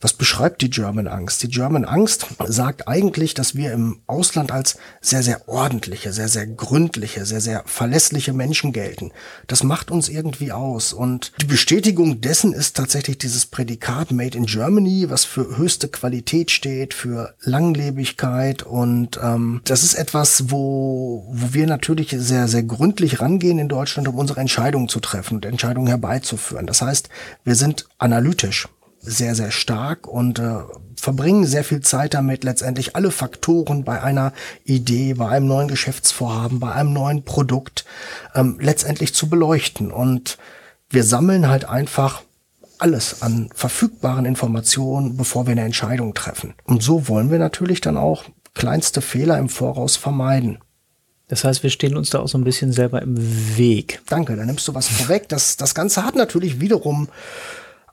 Was 0.01 0.13
beschreibt 0.13 0.63
die 0.63 0.71
German 0.71 1.09
Angst? 1.09 1.43
Die 1.43 1.49
German 1.49 1.85
Angst 1.85 2.27
sagt 2.47 2.87
eigentlich, 2.87 3.35
dass 3.35 3.57
wir 3.57 3.73
im 3.73 3.99
Ausland 4.07 4.53
als 4.53 4.79
sehr, 5.01 5.23
sehr 5.23 5.49
ordentliche, 5.49 6.13
sehr, 6.13 6.29
sehr 6.29 6.47
gründliche, 6.47 7.27
sehr, 7.27 7.41
sehr 7.41 7.63
verlässliche 7.67 8.33
Menschen 8.33 8.73
gelten. 8.73 9.11
Das 9.49 9.65
macht 9.65 9.91
uns 9.91 10.09
irgendwie 10.09 10.53
aus 10.53 10.93
und 10.93 11.33
die 11.41 11.47
Bestätigung 11.47 12.21
dessen 12.21 12.53
ist 12.53 12.77
tatsächlich 12.77 13.19
dieses 13.19 13.47
Prädikat 13.47 14.13
Made 14.13 14.37
in 14.37 14.47
Germany, 14.47 15.11
was 15.11 15.25
für 15.25 15.57
höchste 15.57 15.89
Qualität 15.89 16.51
steht, 16.51 16.95
für 16.95 17.35
Langlebigkeit 17.41 18.63
ähm, 18.85 19.63
das 19.65 19.83
ist 19.83 19.95
etwas, 19.95 20.51
wo, 20.51 21.27
wo 21.31 21.55
wir 21.55 21.67
natürlich 21.67 22.15
sehr, 22.19 22.47
sehr 22.49 22.63
gründlich 22.63 23.21
rangehen 23.21 23.59
in 23.59 23.69
Deutschland, 23.69 24.07
um 24.09 24.17
unsere 24.17 24.41
Entscheidungen 24.41 24.89
zu 24.89 25.01
treffen 25.01 25.37
und 25.37 25.47
Entscheidungen 25.47 25.87
herbeizuführen. 25.87 26.67
Das 26.67 26.83
heißt, 26.83 27.09
wir 27.45 27.55
sind 27.55 27.89
analytisch 27.99 28.69
sehr, 29.01 29.35
sehr 29.35 29.51
stark 29.51 30.07
und 30.07 30.39
äh, 30.41 30.59
verbringen 30.97 31.47
sehr 31.47 31.65
viel 31.65 31.81
Zeit 31.81 32.15
damit, 32.15 32.45
letztendlich 32.45 32.97
alle 32.97 33.11
Faktoren 33.11 33.85
bei 33.85 34.03
einer 34.03 34.33
Idee, 34.65 35.15
bei 35.15 35.29
einem 35.29 35.47
neuen 35.47 35.69
Geschäftsvorhaben, 35.69 36.61
bei 36.61 36.73
einem 36.73 36.93
neuen 36.93 37.25
Produkt 37.25 37.85
ähm, 38.35 38.59
letztendlich 38.61 39.15
zu 39.15 39.29
beleuchten. 39.29 39.93
Und 39.93 40.39
wir 40.91 41.05
sammeln 41.05 41.49
halt 41.49 41.67
einfach 41.67 42.23
alles 42.79 43.23
an 43.23 43.49
verfügbaren 43.55 44.27
Informationen, 44.27 45.17
bevor 45.17 45.47
wir 45.47 45.53
eine 45.53 45.65
Entscheidung 45.65 46.13
treffen. 46.13 46.55
Und 46.65 46.83
so 46.83 47.09
wollen 47.09 47.31
wir 47.31 47.39
natürlich 47.39 47.81
dann 47.81 47.97
auch 47.97 48.25
kleinste 48.57 49.01
Fehler 49.01 49.39
im 49.39 49.49
Voraus 49.49 49.97
vermeiden. 49.97 50.59
Das 51.29 51.45
heißt, 51.45 51.63
wir 51.63 51.71
stehen 51.71 51.97
uns 51.97 52.11
da 52.11 52.21
auch 52.21 52.29
so 52.29 52.39
ein 52.39 52.45
bisschen 52.45 52.73
selber 52.73 53.03
im 53.03 53.17
Weg. 53.57 54.01
Danke, 54.09 54.37
da 54.37 54.45
nimmst 54.45 54.67
du 54.67 54.75
was 54.75 54.89
vorweg. 54.89 55.29
Das, 55.29 55.57
das 55.57 55.75
Ganze 55.75 56.05
hat 56.05 56.15
natürlich 56.15 56.61
wiederum 56.61 57.09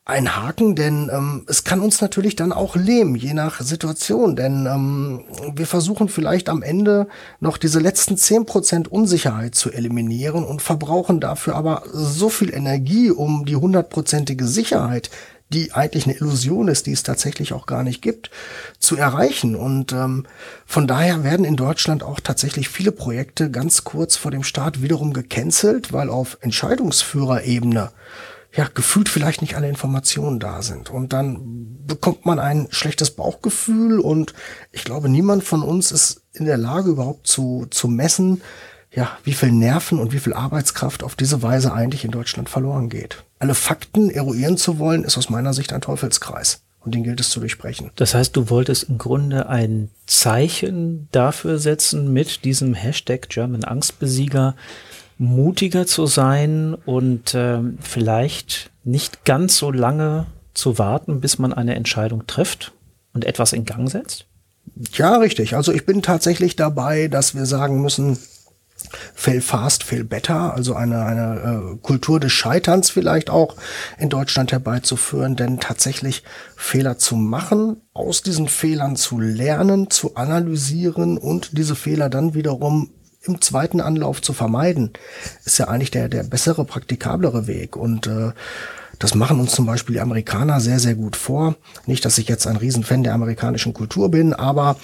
einen 0.06 0.36
Haken, 0.36 0.76
denn 0.76 1.10
ähm, 1.12 1.46
es 1.48 1.64
kann 1.64 1.80
uns 1.80 2.02
natürlich 2.02 2.36
dann 2.36 2.52
auch 2.52 2.76
lähmen, 2.76 3.16
je 3.16 3.34
nach 3.34 3.62
Situation. 3.62 4.36
Denn 4.36 4.66
ähm, 4.66 5.24
wir 5.56 5.66
versuchen 5.66 6.10
vielleicht 6.10 6.50
am 6.50 6.62
Ende 6.62 7.08
noch 7.40 7.58
diese 7.58 7.80
letzten 7.80 8.18
zehn 8.18 8.46
Prozent 8.46 8.90
Unsicherheit 8.90 9.56
zu 9.56 9.72
eliminieren 9.72 10.44
und 10.44 10.62
verbrauchen 10.62 11.20
dafür 11.20 11.56
aber 11.56 11.84
so 11.92 12.30
viel 12.30 12.54
Energie, 12.54 13.12
um 13.12 13.46
die 13.46 13.56
hundertprozentige 13.56 14.46
Sicherheit 14.46 15.10
die 15.54 15.74
eigentlich 15.74 16.06
eine 16.06 16.16
Illusion 16.16 16.68
ist, 16.68 16.88
die 16.88 16.92
es 16.92 17.04
tatsächlich 17.04 17.54
auch 17.54 17.66
gar 17.66 17.84
nicht 17.84 18.02
gibt, 18.02 18.32
zu 18.80 18.98
erreichen. 18.98 19.56
Und 19.56 19.94
ähm, 19.94 20.26
von 20.66 20.88
daher 20.88 21.24
werden 21.24 21.46
in 21.46 21.56
Deutschland 21.56 22.04
auch 22.04 22.20
tatsächlich 22.20 22.70
viele 22.70 22.92
Projekte 22.92 23.52
ganz 23.52 23.84
kurz 23.84 24.16
vor 24.16 24.32
dem 24.32 24.44
Start 24.44 24.82
wiederum 24.82 25.14
gecancelt, 25.14 25.94
weil 25.94 26.10
auf 26.10 26.38
Entscheidungsführerebene 26.42 27.92
ja, 28.56 28.70
gefühlt 28.72 29.10
vielleicht 29.10 29.42
nicht 29.42 29.56
alle 29.56 29.70
Informationen 29.70 30.40
da 30.40 30.62
sind. 30.62 30.90
Und 30.90 31.12
dann 31.12 31.86
bekommt 31.88 32.26
man 32.26 32.40
ein 32.40 32.68
schlechtes 32.70 33.12
Bauchgefühl 33.12 34.00
und 34.00 34.34
ich 34.72 34.84
glaube, 34.84 35.10
niemand 35.10 35.44
von 35.44 35.64
uns 35.64 35.92
ist 35.92 36.22
in 36.34 36.46
der 36.46 36.58
Lage 36.58 36.92
überhaupt 36.92 37.26
zu, 37.28 37.66
zu 37.72 37.88
messen, 37.88 38.42
ja, 38.92 39.18
wie 39.24 39.34
viel 39.34 39.52
Nerven 39.52 40.00
und 40.00 40.14
wie 40.14 40.20
viel 40.20 40.34
Arbeitskraft 40.34 41.02
auf 41.04 41.16
diese 41.16 41.42
Weise 41.42 41.74
eigentlich 41.74 42.06
in 42.06 42.12
Deutschland 42.12 42.48
verloren 42.48 42.90
geht. 42.90 43.24
Alle 43.44 43.56
Fakten 43.56 44.10
eruieren 44.10 44.56
zu 44.56 44.80
wollen, 44.80 45.04
ist 45.04 45.18
aus 45.18 45.30
meiner 45.30 45.54
Sicht 45.54 45.74
ein 45.74 45.82
Teufelskreis. 45.82 46.62
Und 46.80 46.96
den 46.96 47.04
gilt 47.04 47.20
es 47.20 47.30
zu 47.30 47.42
durchbrechen. 47.42 47.92
Das 47.98 48.14
heißt, 48.14 48.34
du 48.38 48.50
wolltest 48.50 48.84
im 48.84 48.98
Grunde 48.98 49.50
ein 49.50 49.90
Zeichen 50.06 51.10
dafür 51.12 51.60
setzen, 51.60 52.14
mit 52.14 52.46
diesem 52.46 52.74
Hashtag 52.74 53.28
German 53.28 53.66
Angstbesieger 53.66 54.56
mutiger 55.18 55.86
zu 55.86 56.06
sein 56.06 56.74
und 56.86 57.34
äh, 57.34 57.60
vielleicht 57.82 58.72
nicht 58.86 59.26
ganz 59.26 59.58
so 59.58 59.72
lange 59.72 60.26
zu 60.54 60.78
warten, 60.78 61.20
bis 61.20 61.38
man 61.38 61.52
eine 61.52 61.76
Entscheidung 61.76 62.26
trifft 62.28 62.72
und 63.12 63.26
etwas 63.26 63.52
in 63.52 63.66
Gang 63.66 63.92
setzt? 63.92 64.26
Ja, 64.94 65.18
richtig. 65.18 65.54
Also 65.58 65.74
ich 65.74 65.86
bin 65.86 66.02
tatsächlich 66.02 66.56
dabei, 66.56 67.10
dass 67.10 67.36
wir 67.36 67.46
sagen 67.46 67.82
müssen, 67.82 68.18
fail 69.14 69.42
fast, 69.42 69.84
fail 69.84 70.04
better, 70.04 70.54
also 70.54 70.76
eine, 70.76 71.06
eine 71.06 71.74
äh, 71.74 71.78
Kultur 71.82 72.20
des 72.20 72.32
Scheiterns 72.32 72.90
vielleicht 72.90 73.30
auch 73.30 73.56
in 73.98 74.10
Deutschland 74.10 74.52
herbeizuführen, 74.52 75.36
denn 75.36 75.60
tatsächlich 75.60 76.24
Fehler 76.56 76.98
zu 76.98 77.16
machen, 77.16 77.82
aus 77.94 78.22
diesen 78.22 78.48
Fehlern 78.48 78.96
zu 78.96 79.20
lernen, 79.20 79.90
zu 79.90 80.16
analysieren 80.16 81.18
und 81.18 81.58
diese 81.58 81.76
Fehler 81.76 82.10
dann 82.10 82.34
wiederum 82.34 82.92
im 83.26 83.40
zweiten 83.40 83.80
Anlauf 83.80 84.22
zu 84.22 84.34
vermeiden, 84.34 84.92
ist 85.46 85.58
ja 85.58 85.70
eigentlich 85.70 85.92
der, 85.92 86.10
der 86.10 86.24
bessere, 86.24 86.66
praktikablere 86.66 87.48
Weg 87.48 87.78
und 87.78 88.08
äh, 88.08 88.34
das 89.00 89.16
machen 89.16 89.40
uns 89.40 89.52
zum 89.52 89.66
Beispiel 89.66 89.96
die 89.96 90.02
Amerikaner 90.02 90.60
sehr, 90.62 90.80
sehr 90.80 90.96
gut 90.96 91.16
vor. 91.16 91.56
Nicht, 91.86 92.06
dass 92.06 92.18
ich 92.18 92.28
jetzt 92.28 92.48
ein 92.48 92.56
Riesenfan 92.56 93.04
der 93.04 93.14
amerikanischen 93.14 93.74
Kultur 93.74 94.10
bin, 94.10 94.34
aber 94.34 94.78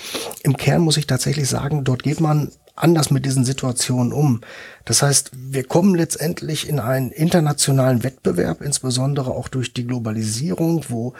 im 0.43 0.57
Kern 0.57 0.81
muss 0.81 0.97
ich 0.97 1.07
tatsächlich 1.07 1.47
sagen, 1.47 1.83
dort 1.83 2.03
geht 2.03 2.19
man 2.19 2.51
anders 2.79 3.11
mit 3.11 3.25
diesen 3.25 3.45
Situationen 3.45 4.13
um. 4.13 4.41
Das 4.85 5.01
heißt, 5.01 5.31
wir 5.33 5.63
kommen 5.63 5.95
letztendlich 5.95 6.67
in 6.67 6.79
einen 6.79 7.11
internationalen 7.11 8.03
Wettbewerb, 8.03 8.61
insbesondere 8.61 9.31
auch 9.31 9.47
durch 9.47 9.73
die 9.73 9.85
Globalisierung, 9.85 10.85
wo 10.89 11.13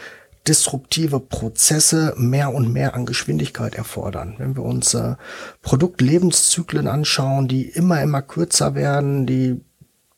disruptive 0.47 1.19
Prozesse 1.19 2.13
mehr 2.17 2.53
und 2.53 2.71
mehr 2.71 2.95
an 2.95 3.05
Geschwindigkeit 3.05 3.75
erfordern. 3.75 4.35
Wenn 4.37 4.55
wir 4.55 4.63
uns 4.63 4.93
äh, 4.93 5.15
Produktlebenszyklen 5.61 6.87
anschauen, 6.87 7.47
die 7.47 7.63
immer, 7.63 8.01
immer 8.01 8.21
kürzer 8.21 8.73
werden, 8.73 9.25
die 9.25 9.61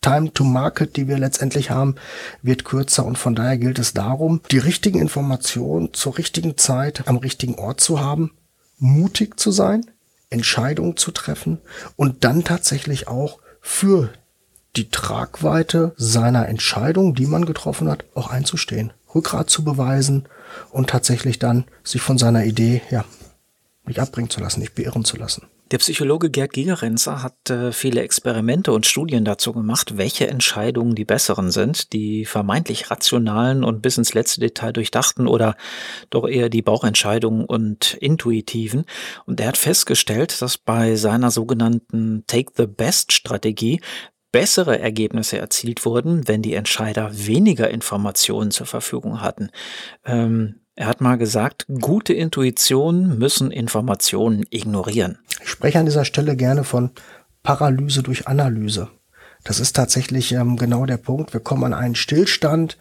Time 0.01 0.33
to 0.33 0.43
Market, 0.43 0.95
die 0.95 1.07
wir 1.07 1.19
letztendlich 1.19 1.69
haben, 1.69 1.95
wird 2.41 2.65
kürzer 2.65 3.05
und 3.05 3.17
von 3.17 3.35
daher 3.35 3.57
gilt 3.57 3.77
es 3.77 3.93
darum, 3.93 4.41
die 4.49 4.57
richtigen 4.57 4.99
Informationen 4.99 5.93
zur 5.93 6.17
richtigen 6.17 6.57
Zeit 6.57 7.07
am 7.07 7.17
richtigen 7.17 7.55
Ort 7.55 7.81
zu 7.81 7.99
haben, 7.99 8.31
mutig 8.79 9.39
zu 9.39 9.51
sein, 9.51 9.90
Entscheidungen 10.31 10.97
zu 10.97 11.11
treffen 11.11 11.59
und 11.95 12.23
dann 12.23 12.43
tatsächlich 12.43 13.07
auch 13.07 13.39
für 13.61 14.09
die 14.75 14.89
Tragweite 14.89 15.93
seiner 15.97 16.47
Entscheidung, 16.47 17.13
die 17.13 17.27
man 17.27 17.45
getroffen 17.45 17.89
hat, 17.89 18.05
auch 18.15 18.31
einzustehen, 18.31 18.93
Rückgrat 19.13 19.49
zu 19.49 19.63
beweisen 19.63 20.27
und 20.71 20.89
tatsächlich 20.89 21.37
dann 21.37 21.65
sich 21.83 22.01
von 22.01 22.17
seiner 22.17 22.45
Idee, 22.45 22.81
ja, 22.89 23.05
nicht 23.85 23.99
abbringen 23.99 24.29
zu 24.29 24.39
lassen, 24.39 24.61
nicht 24.61 24.75
beirren 24.75 25.05
zu 25.05 25.17
lassen. 25.17 25.47
Der 25.71 25.77
Psychologe 25.77 26.29
Gerd 26.29 26.51
Gigerenzer 26.51 27.23
hat 27.23 27.49
äh, 27.49 27.71
viele 27.71 28.01
Experimente 28.01 28.73
und 28.73 28.85
Studien 28.85 29.23
dazu 29.23 29.53
gemacht, 29.53 29.97
welche 29.97 30.27
Entscheidungen 30.27 30.95
die 30.95 31.05
besseren 31.05 31.49
sind, 31.49 31.93
die 31.93 32.25
vermeintlich 32.25 32.91
rationalen 32.91 33.63
und 33.63 33.81
bis 33.81 33.97
ins 33.97 34.13
letzte 34.13 34.41
Detail 34.41 34.73
durchdachten 34.73 35.27
oder 35.27 35.55
doch 36.09 36.27
eher 36.27 36.49
die 36.49 36.61
Bauchentscheidungen 36.61 37.45
und 37.45 37.93
intuitiven. 37.93 38.83
Und 39.25 39.39
er 39.39 39.47
hat 39.47 39.57
festgestellt, 39.57 40.41
dass 40.41 40.57
bei 40.57 40.95
seiner 40.95 41.31
sogenannten 41.31 42.25
Take 42.27 42.51
the 42.57 42.67
Best 42.67 43.13
Strategie 43.13 43.79
bessere 44.33 44.77
Ergebnisse 44.77 45.37
erzielt 45.37 45.85
wurden, 45.85 46.27
wenn 46.27 46.41
die 46.41 46.53
Entscheider 46.53 47.11
weniger 47.13 47.69
Informationen 47.69 48.51
zur 48.51 48.65
Verfügung 48.65 49.21
hatten. 49.21 49.51
Ähm, 50.05 50.60
er 50.75 50.87
hat 50.87 51.01
mal 51.01 51.17
gesagt, 51.17 51.65
gute 51.81 52.13
Intuitionen 52.13 53.17
müssen 53.17 53.51
Informationen 53.51 54.45
ignorieren. 54.49 55.19
Ich 55.41 55.49
spreche 55.49 55.79
an 55.79 55.85
dieser 55.85 56.05
Stelle 56.05 56.35
gerne 56.35 56.63
von 56.63 56.91
Paralyse 57.43 58.03
durch 58.03 58.27
Analyse. 58.27 58.89
Das 59.43 59.59
ist 59.59 59.75
tatsächlich 59.75 60.33
ähm, 60.33 60.55
genau 60.55 60.85
der 60.85 60.97
Punkt. 60.97 61.33
Wir 61.33 61.39
kommen 61.39 61.63
an 61.63 61.73
einen 61.73 61.95
Stillstand, 61.95 62.77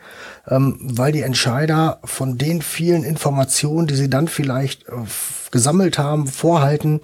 ähm, 0.47 0.79
weil 0.81 1.11
die 1.11 1.23
Entscheider 1.23 2.01
von 2.05 2.37
den 2.37 2.61
vielen 2.61 3.03
Informationen, 3.03 3.87
die 3.87 3.95
sie 3.95 4.11
dann 4.11 4.29
vielleicht 4.29 4.87
äh, 4.89 4.93
gesammelt 5.51 5.99
haben, 5.99 6.27
vorhalten, 6.27 7.01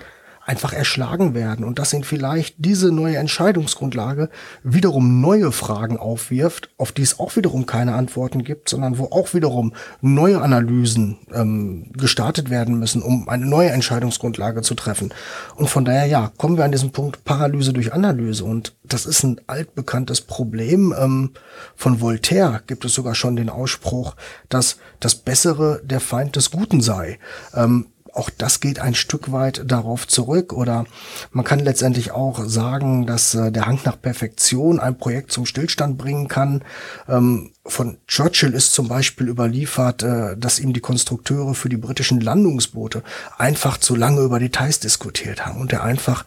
einfach 0.46 0.72
erschlagen 0.72 1.34
werden 1.34 1.64
und 1.64 1.78
dass 1.78 1.92
ihn 1.92 2.04
vielleicht 2.04 2.54
diese 2.58 2.92
neue 2.92 3.16
Entscheidungsgrundlage 3.16 4.30
wiederum 4.62 5.20
neue 5.20 5.50
Fragen 5.50 5.98
aufwirft, 5.98 6.70
auf 6.78 6.92
die 6.92 7.02
es 7.02 7.18
auch 7.18 7.34
wiederum 7.34 7.66
keine 7.66 7.94
Antworten 7.94 8.44
gibt, 8.44 8.68
sondern 8.68 8.96
wo 8.98 9.06
auch 9.06 9.34
wiederum 9.34 9.74
neue 10.00 10.40
Analysen 10.40 11.18
ähm, 11.34 11.90
gestartet 11.92 12.48
werden 12.48 12.78
müssen, 12.78 13.02
um 13.02 13.28
eine 13.28 13.44
neue 13.44 13.70
Entscheidungsgrundlage 13.70 14.62
zu 14.62 14.76
treffen. 14.76 15.12
Und 15.56 15.68
von 15.68 15.84
daher, 15.84 16.06
ja, 16.06 16.30
kommen 16.36 16.56
wir 16.56 16.64
an 16.64 16.72
diesem 16.72 16.92
Punkt 16.92 17.24
Paralyse 17.24 17.72
durch 17.72 17.92
Analyse 17.92 18.44
und 18.44 18.76
das 18.84 19.04
ist 19.04 19.24
ein 19.24 19.40
altbekanntes 19.48 20.20
Problem. 20.20 20.94
Ähm, 20.96 21.32
von 21.74 22.00
Voltaire 22.00 22.62
gibt 22.68 22.84
es 22.84 22.94
sogar 22.94 23.16
schon 23.16 23.34
den 23.34 23.50
Ausspruch, 23.50 24.14
dass 24.48 24.76
das 25.00 25.16
Bessere 25.16 25.80
der 25.82 25.98
Feind 25.98 26.36
des 26.36 26.52
Guten 26.52 26.80
sei. 26.80 27.18
Ähm, 27.52 27.86
auch 28.16 28.30
das 28.30 28.60
geht 28.60 28.78
ein 28.78 28.94
Stück 28.94 29.32
weit 29.32 29.62
darauf 29.66 30.08
zurück. 30.08 30.52
Oder 30.52 30.86
man 31.32 31.44
kann 31.44 31.60
letztendlich 31.60 32.12
auch 32.12 32.44
sagen, 32.44 33.06
dass 33.06 33.34
äh, 33.34 33.52
der 33.52 33.66
Hang 33.66 33.78
nach 33.84 34.00
Perfektion 34.00 34.80
ein 34.80 34.98
Projekt 34.98 35.32
zum 35.32 35.46
Stillstand 35.46 35.98
bringen 35.98 36.28
kann. 36.28 36.62
Ähm, 37.08 37.52
von 37.64 37.98
Churchill 38.06 38.52
ist 38.52 38.72
zum 38.72 38.88
Beispiel 38.88 39.28
überliefert, 39.28 40.02
äh, 40.02 40.36
dass 40.36 40.58
ihm 40.58 40.72
die 40.72 40.80
Konstrukteure 40.80 41.54
für 41.54 41.68
die 41.68 41.76
britischen 41.76 42.20
Landungsboote 42.20 43.02
einfach 43.38 43.78
zu 43.78 43.94
lange 43.94 44.20
über 44.20 44.38
Details 44.38 44.80
diskutiert 44.80 45.44
haben 45.44 45.60
und 45.60 45.72
er 45.72 45.82
einfach 45.82 46.24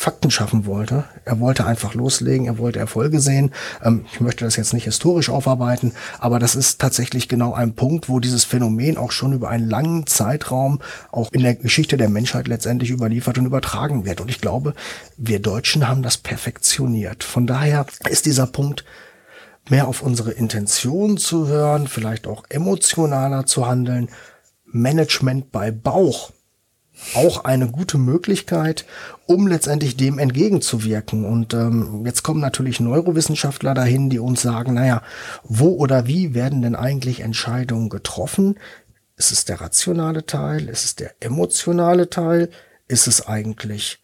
Fakten 0.00 0.30
schaffen 0.30 0.64
wollte. 0.64 1.04
Er 1.26 1.40
wollte 1.40 1.66
einfach 1.66 1.92
loslegen, 1.92 2.46
er 2.46 2.56
wollte 2.56 2.78
Erfolge 2.78 3.20
sehen. 3.20 3.52
Ähm, 3.84 4.06
ich 4.10 4.22
möchte 4.22 4.46
das 4.46 4.56
jetzt 4.56 4.72
nicht 4.72 4.84
historisch 4.84 5.28
aufarbeiten, 5.28 5.92
aber 6.18 6.38
das 6.38 6.54
ist 6.54 6.80
tatsächlich 6.80 7.28
genau 7.28 7.52
ein 7.52 7.74
Punkt, 7.74 8.08
wo 8.08 8.18
dieses 8.18 8.44
Phänomen 8.44 8.96
auch 8.96 9.12
schon 9.12 9.34
über 9.34 9.50
einen 9.50 9.68
langen 9.68 10.06
Zeitraum 10.06 10.80
auch 11.12 11.30
in 11.32 11.42
der 11.42 11.54
Geschichte 11.54 11.98
der 11.98 12.08
Menschheit 12.08 12.48
letztendlich 12.48 12.88
überliefert 12.88 13.36
und 13.36 13.44
übertragen 13.44 14.06
wird. 14.06 14.22
Und 14.22 14.30
ich 14.30 14.40
glaube, 14.40 14.72
wir 15.18 15.38
Deutschen 15.38 15.86
haben 15.86 16.02
das 16.02 16.16
perfektioniert. 16.16 17.22
Von 17.22 17.46
daher 17.46 17.84
ist 18.08 18.24
dieser 18.24 18.46
Punkt 18.46 18.86
mehr 19.68 19.86
auf 19.86 20.00
unsere 20.00 20.30
Intention 20.30 21.18
zu 21.18 21.46
hören, 21.46 21.88
vielleicht 21.88 22.26
auch 22.26 22.44
emotionaler 22.48 23.44
zu 23.44 23.66
handeln. 23.68 24.08
Management 24.64 25.52
bei 25.52 25.70
Bauch 25.70 26.32
auch 27.14 27.44
eine 27.44 27.68
gute 27.68 27.98
Möglichkeit, 27.98 28.84
um 29.26 29.46
letztendlich 29.46 29.96
dem 29.96 30.18
entgegenzuwirken. 30.18 31.24
Und 31.24 31.54
ähm, 31.54 32.04
jetzt 32.04 32.22
kommen 32.22 32.40
natürlich 32.40 32.80
Neurowissenschaftler 32.80 33.74
dahin, 33.74 34.10
die 34.10 34.18
uns 34.18 34.42
sagen, 34.42 34.74
naja, 34.74 35.02
wo 35.42 35.70
oder 35.70 36.06
wie 36.06 36.34
werden 36.34 36.62
denn 36.62 36.74
eigentlich 36.74 37.20
Entscheidungen 37.20 37.88
getroffen? 37.88 38.58
Ist 39.16 39.32
es 39.32 39.44
der 39.44 39.60
rationale 39.60 40.26
Teil? 40.26 40.68
Ist 40.68 40.84
es 40.84 40.96
der 40.96 41.14
emotionale 41.20 42.10
Teil? 42.10 42.50
Ist 42.88 43.06
es 43.06 43.26
eigentlich 43.26 43.98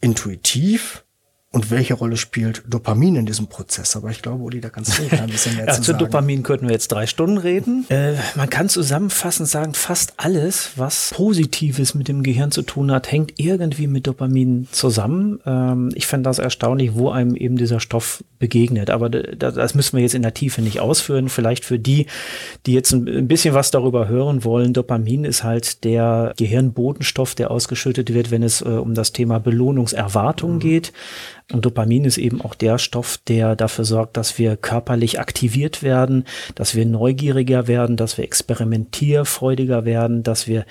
intuitiv? 0.00 1.05
Und 1.52 1.70
welche 1.70 1.94
Rolle 1.94 2.16
spielt 2.16 2.64
Dopamin 2.68 3.16
in 3.16 3.26
diesem 3.26 3.46
Prozess? 3.46 3.96
Aber 3.96 4.10
ich 4.10 4.20
glaube, 4.20 4.42
Uli, 4.42 4.60
da 4.60 4.68
kannst 4.68 4.98
du 4.98 5.02
ein 5.16 5.30
bisschen 5.30 5.56
mehr 5.56 5.64
ja, 5.66 5.72
zu, 5.72 5.80
zu 5.80 5.86
sagen. 5.86 5.98
Zu 5.98 6.04
Dopamin 6.04 6.42
könnten 6.42 6.66
wir 6.66 6.72
jetzt 6.72 6.88
drei 6.88 7.06
Stunden 7.06 7.38
reden. 7.38 7.86
Äh, 7.88 8.14
man 8.34 8.50
kann 8.50 8.68
zusammenfassend 8.68 9.48
sagen, 9.48 9.72
fast 9.72 10.14
alles, 10.18 10.72
was 10.76 11.12
Positives 11.14 11.94
mit 11.94 12.08
dem 12.08 12.22
Gehirn 12.22 12.50
zu 12.50 12.62
tun 12.62 12.90
hat, 12.90 13.10
hängt 13.10 13.34
irgendwie 13.36 13.86
mit 13.86 14.06
Dopamin 14.06 14.68
zusammen. 14.70 15.40
Ähm, 15.46 15.90
ich 15.94 16.06
fand 16.06 16.26
das 16.26 16.38
erstaunlich, 16.38 16.94
wo 16.94 17.10
einem 17.10 17.34
eben 17.34 17.56
dieser 17.56 17.80
Stoff 17.80 18.22
begegnet. 18.38 18.90
Aber 18.90 19.08
das 19.08 19.74
müssen 19.74 19.96
wir 19.96 20.02
jetzt 20.02 20.14
in 20.14 20.22
der 20.22 20.34
Tiefe 20.34 20.62
nicht 20.62 20.80
ausführen. 20.80 21.28
Vielleicht 21.28 21.64
für 21.64 21.78
die, 21.78 22.06
die 22.66 22.72
jetzt 22.72 22.92
ein 22.92 23.28
bisschen 23.28 23.54
was 23.54 23.70
darüber 23.70 24.08
hören 24.08 24.44
wollen. 24.44 24.72
Dopamin 24.72 25.24
ist 25.24 25.44
halt 25.44 25.84
der 25.84 26.32
Gehirnbotenstoff, 26.36 27.34
der 27.34 27.50
ausgeschüttet 27.50 28.12
wird, 28.12 28.30
wenn 28.30 28.42
es 28.42 28.62
äh, 28.62 28.64
um 28.64 28.94
das 28.94 29.12
Thema 29.12 29.38
Belohnungserwartung 29.38 30.54
mhm. 30.54 30.60
geht. 30.60 30.92
Und 31.52 31.64
Dopamin 31.64 32.04
ist 32.04 32.18
eben 32.18 32.40
auch 32.40 32.54
der 32.54 32.78
Stoff, 32.78 33.18
der 33.28 33.54
dafür 33.54 33.84
sorgt, 33.84 34.16
dass 34.16 34.38
wir 34.38 34.56
körperlich 34.56 35.20
aktiviert 35.20 35.82
werden, 35.82 36.24
dass 36.56 36.74
wir 36.74 36.84
neugieriger 36.86 37.68
werden, 37.68 37.96
dass 37.96 38.18
wir 38.18 38.24
experimentierfreudiger 38.24 39.84
werden, 39.84 40.22
dass 40.22 40.48
wir 40.48 40.64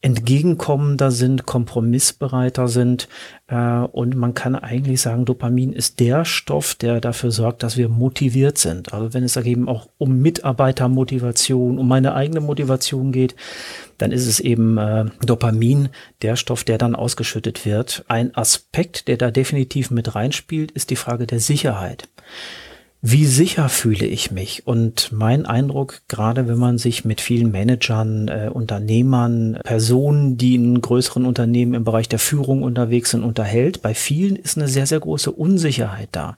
entgegenkommender 0.00 1.10
sind, 1.10 1.46
kompromissbereiter 1.46 2.68
sind. 2.68 3.08
Äh, 3.48 3.56
und 3.56 4.16
man 4.16 4.34
kann 4.34 4.54
eigentlich 4.54 5.00
sagen, 5.00 5.24
Dopamin 5.24 5.72
ist 5.72 6.00
der 6.00 6.24
Stoff, 6.24 6.74
der 6.74 7.00
dafür 7.00 7.30
sorgt, 7.30 7.62
dass 7.62 7.76
wir 7.76 7.88
motiviert 7.88 8.58
sind. 8.58 8.92
Also 8.92 9.14
wenn 9.14 9.24
es 9.24 9.36
eben 9.36 9.68
auch 9.68 9.88
um 9.98 10.20
Mitarbeitermotivation, 10.20 11.78
um 11.78 11.88
meine 11.88 12.14
eigene 12.14 12.40
Motivation 12.40 13.12
geht, 13.12 13.34
dann 13.98 14.12
ist 14.12 14.26
es 14.26 14.38
eben 14.40 14.78
äh, 14.78 15.06
Dopamin, 15.24 15.88
der 16.22 16.36
Stoff, 16.36 16.64
der 16.64 16.78
dann 16.78 16.94
ausgeschüttet 16.94 17.66
wird. 17.66 18.04
Ein 18.08 18.34
Aspekt, 18.36 19.08
der 19.08 19.16
da 19.16 19.30
definitiv 19.30 19.90
mit 19.90 20.14
reinspielt, 20.14 20.70
ist 20.70 20.90
die 20.90 20.96
Frage 20.96 21.26
der 21.26 21.40
Sicherheit 21.40 22.08
wie 23.00 23.26
sicher 23.26 23.68
fühle 23.68 24.06
ich 24.06 24.32
mich? 24.32 24.66
Und 24.66 25.12
mein 25.12 25.46
Eindruck, 25.46 26.00
gerade 26.08 26.48
wenn 26.48 26.58
man 26.58 26.78
sich 26.78 27.04
mit 27.04 27.20
vielen 27.20 27.52
Managern, 27.52 28.26
äh, 28.26 28.50
Unternehmern, 28.52 29.60
Personen, 29.62 30.36
die 30.36 30.56
in 30.56 30.80
größeren 30.80 31.24
Unternehmen 31.24 31.74
im 31.74 31.84
Bereich 31.84 32.08
der 32.08 32.18
Führung 32.18 32.64
unterwegs 32.64 33.10
sind, 33.10 33.22
unterhält, 33.22 33.82
bei 33.82 33.94
vielen 33.94 34.34
ist 34.34 34.58
eine 34.58 34.66
sehr, 34.66 34.86
sehr 34.86 34.98
große 34.98 35.30
Unsicherheit 35.30 36.08
da. 36.10 36.36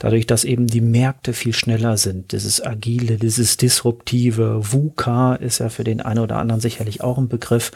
Dadurch, 0.00 0.26
dass 0.26 0.42
eben 0.42 0.66
die 0.66 0.80
Märkte 0.80 1.32
viel 1.34 1.52
schneller 1.52 1.96
sind. 1.96 2.32
Dieses 2.32 2.60
Agile, 2.60 3.16
dieses 3.16 3.56
Disruptive, 3.56 4.72
VUCA 4.72 5.36
ist 5.36 5.60
ja 5.60 5.68
für 5.68 5.84
den 5.84 6.00
einen 6.00 6.18
oder 6.18 6.38
anderen 6.38 6.60
sicherlich 6.60 7.00
auch 7.00 7.16
ein 7.16 7.28
Begriff. 7.28 7.70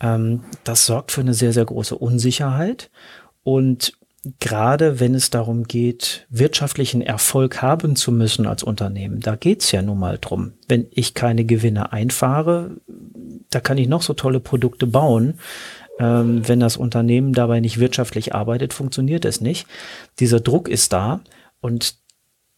Ähm, 0.00 0.40
das 0.64 0.84
sorgt 0.86 1.12
für 1.12 1.20
eine 1.20 1.34
sehr, 1.34 1.52
sehr 1.52 1.64
große 1.64 1.96
Unsicherheit. 1.96 2.90
Und 3.44 3.92
gerade 4.38 5.00
wenn 5.00 5.14
es 5.14 5.30
darum 5.30 5.64
geht, 5.64 6.26
wirtschaftlichen 6.30 7.02
Erfolg 7.02 7.60
haben 7.60 7.96
zu 7.96 8.12
müssen 8.12 8.46
als 8.46 8.62
Unternehmen, 8.62 9.20
da 9.20 9.34
geht's 9.36 9.72
ja 9.72 9.82
nun 9.82 9.98
mal 9.98 10.18
drum. 10.20 10.52
Wenn 10.68 10.86
ich 10.90 11.14
keine 11.14 11.44
Gewinne 11.44 11.92
einfahre, 11.92 12.76
da 13.50 13.60
kann 13.60 13.78
ich 13.78 13.88
noch 13.88 14.02
so 14.02 14.14
tolle 14.14 14.40
Produkte 14.40 14.86
bauen. 14.86 15.34
Ähm, 15.98 16.46
wenn 16.48 16.60
das 16.60 16.76
Unternehmen 16.76 17.32
dabei 17.32 17.60
nicht 17.60 17.80
wirtschaftlich 17.80 18.34
arbeitet, 18.34 18.72
funktioniert 18.72 19.24
es 19.24 19.40
nicht. 19.40 19.66
Dieser 20.20 20.40
Druck 20.40 20.68
ist 20.68 20.92
da 20.92 21.20
und 21.60 21.96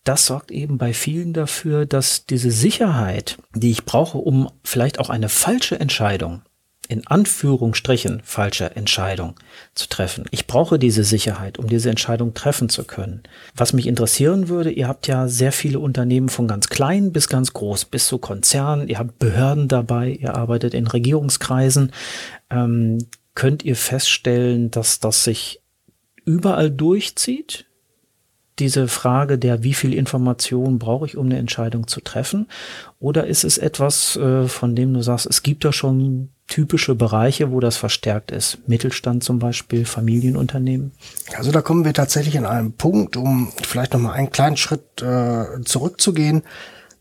das 0.05 0.27
sorgt 0.27 0.51
eben 0.51 0.77
bei 0.77 0.93
vielen 0.93 1.33
dafür, 1.33 1.87
dass 1.87 2.27
diese 2.27 2.51
Sicherheit, 2.51 3.39
die 3.55 3.71
ich 3.71 3.87
brauche, 3.87 4.19
um 4.19 4.51
vielleicht 4.63 5.01
auch 5.01 5.09
eine 5.09 5.31
falsche 5.31 5.81
Entscheidung 5.81 6.43
in 6.87 7.07
Anführungsstrichen 7.07 8.21
falsche 8.25 8.77
Entscheidung 8.77 9.35
zu 9.75 9.89
treffen. 9.89 10.25
Ich 10.31 10.47
brauche 10.47 10.79
diese 10.79 11.05
Sicherheit, 11.05 11.59
um 11.59 11.69
diese 11.69 11.91
Entscheidung 11.91 12.35
treffen 12.35 12.69
zu 12.69 12.85
können. 12.85 13.23
Was 13.55 13.73
mich 13.73 13.87
interessieren 13.87 14.49
würde, 14.49 14.71
ihr 14.71 14.89
habt 14.89 15.07
ja 15.07 15.29
sehr 15.29 15.53
viele 15.53 15.79
Unternehmen 15.79 16.29
von 16.29 16.49
ganz 16.49 16.69
klein 16.69 17.13
bis 17.13 17.29
ganz 17.29 17.53
groß, 17.53 17.87
bis 17.87 18.07
zu 18.07 18.19
Konzernen, 18.19 18.89
ihr 18.89 18.99
habt 18.99 19.19
Behörden 19.19 19.69
dabei, 19.69 20.11
ihr 20.11 20.35
arbeitet 20.35 20.75
in 20.75 20.87
Regierungskreisen. 20.87 21.93
Ähm, 22.51 22.99
könnt 23.35 23.65
ihr 23.65 23.77
feststellen, 23.77 24.71
dass 24.71 25.01
das 25.01 25.25
sich 25.25 25.61
überall 26.25 26.71
durchzieht? 26.71 27.67
diese 28.59 28.87
Frage 28.89 29.39
der, 29.39 29.63
wie 29.63 29.75
viel 29.75 29.93
Information 29.95 30.79
brauche 30.79 31.07
ich, 31.07 31.17
um 31.17 31.27
eine 31.27 31.39
Entscheidung 31.39 31.89
zu 31.89 32.01
treffen? 32.01 32.47
Oder 33.01 33.27
ist 33.27 33.45
es 33.45 33.59
etwas, 33.59 34.17
äh, 34.17 34.47
von 34.47 34.77
dem 34.77 34.95
du 34.95 35.03
sagst, 35.03 35.27
es 35.27 35.43
gibt 35.43 35.65
da 35.65 35.73
schon 35.73 36.31
typische 36.47 36.95
Bereiche, 36.95 37.51
wo 37.51 37.61
das 37.61 37.77
verstärkt 37.77 38.31
ist? 38.31 38.59
Mittelstand 38.67 39.25
zum 39.25 39.39
Beispiel, 39.39 39.85
Familienunternehmen? 39.85 40.93
Also 41.37 41.51
da 41.51 41.63
kommen 41.63 41.85
wir 41.85 41.95
tatsächlich 41.95 42.37
in 42.37 42.47
einem 42.47 42.73
Punkt, 42.73 43.17
um 43.17 43.53
vielleicht 43.63 43.95
nochmal 43.95 44.15
einen 44.15 44.31
kleinen 44.31 44.57
Schritt 44.57 45.03
äh, 45.03 45.63
zurückzugehen. 45.65 46.43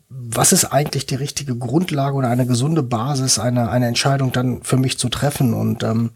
Was 0.09 0.53
ist 0.53 0.65
eigentlich 0.65 1.05
die 1.07 1.15
richtige 1.15 1.55
Grundlage 1.55 2.15
oder 2.15 2.29
eine 2.29 2.45
gesunde 2.45 2.83
Basis, 2.83 3.39
eine, 3.39 3.69
eine 3.69 3.87
Entscheidung 3.87 4.31
dann 4.31 4.63
für 4.63 4.77
mich 4.77 4.97
zu 4.97 5.09
treffen? 5.09 5.53
Und 5.53 5.83
ähm, 5.83 6.11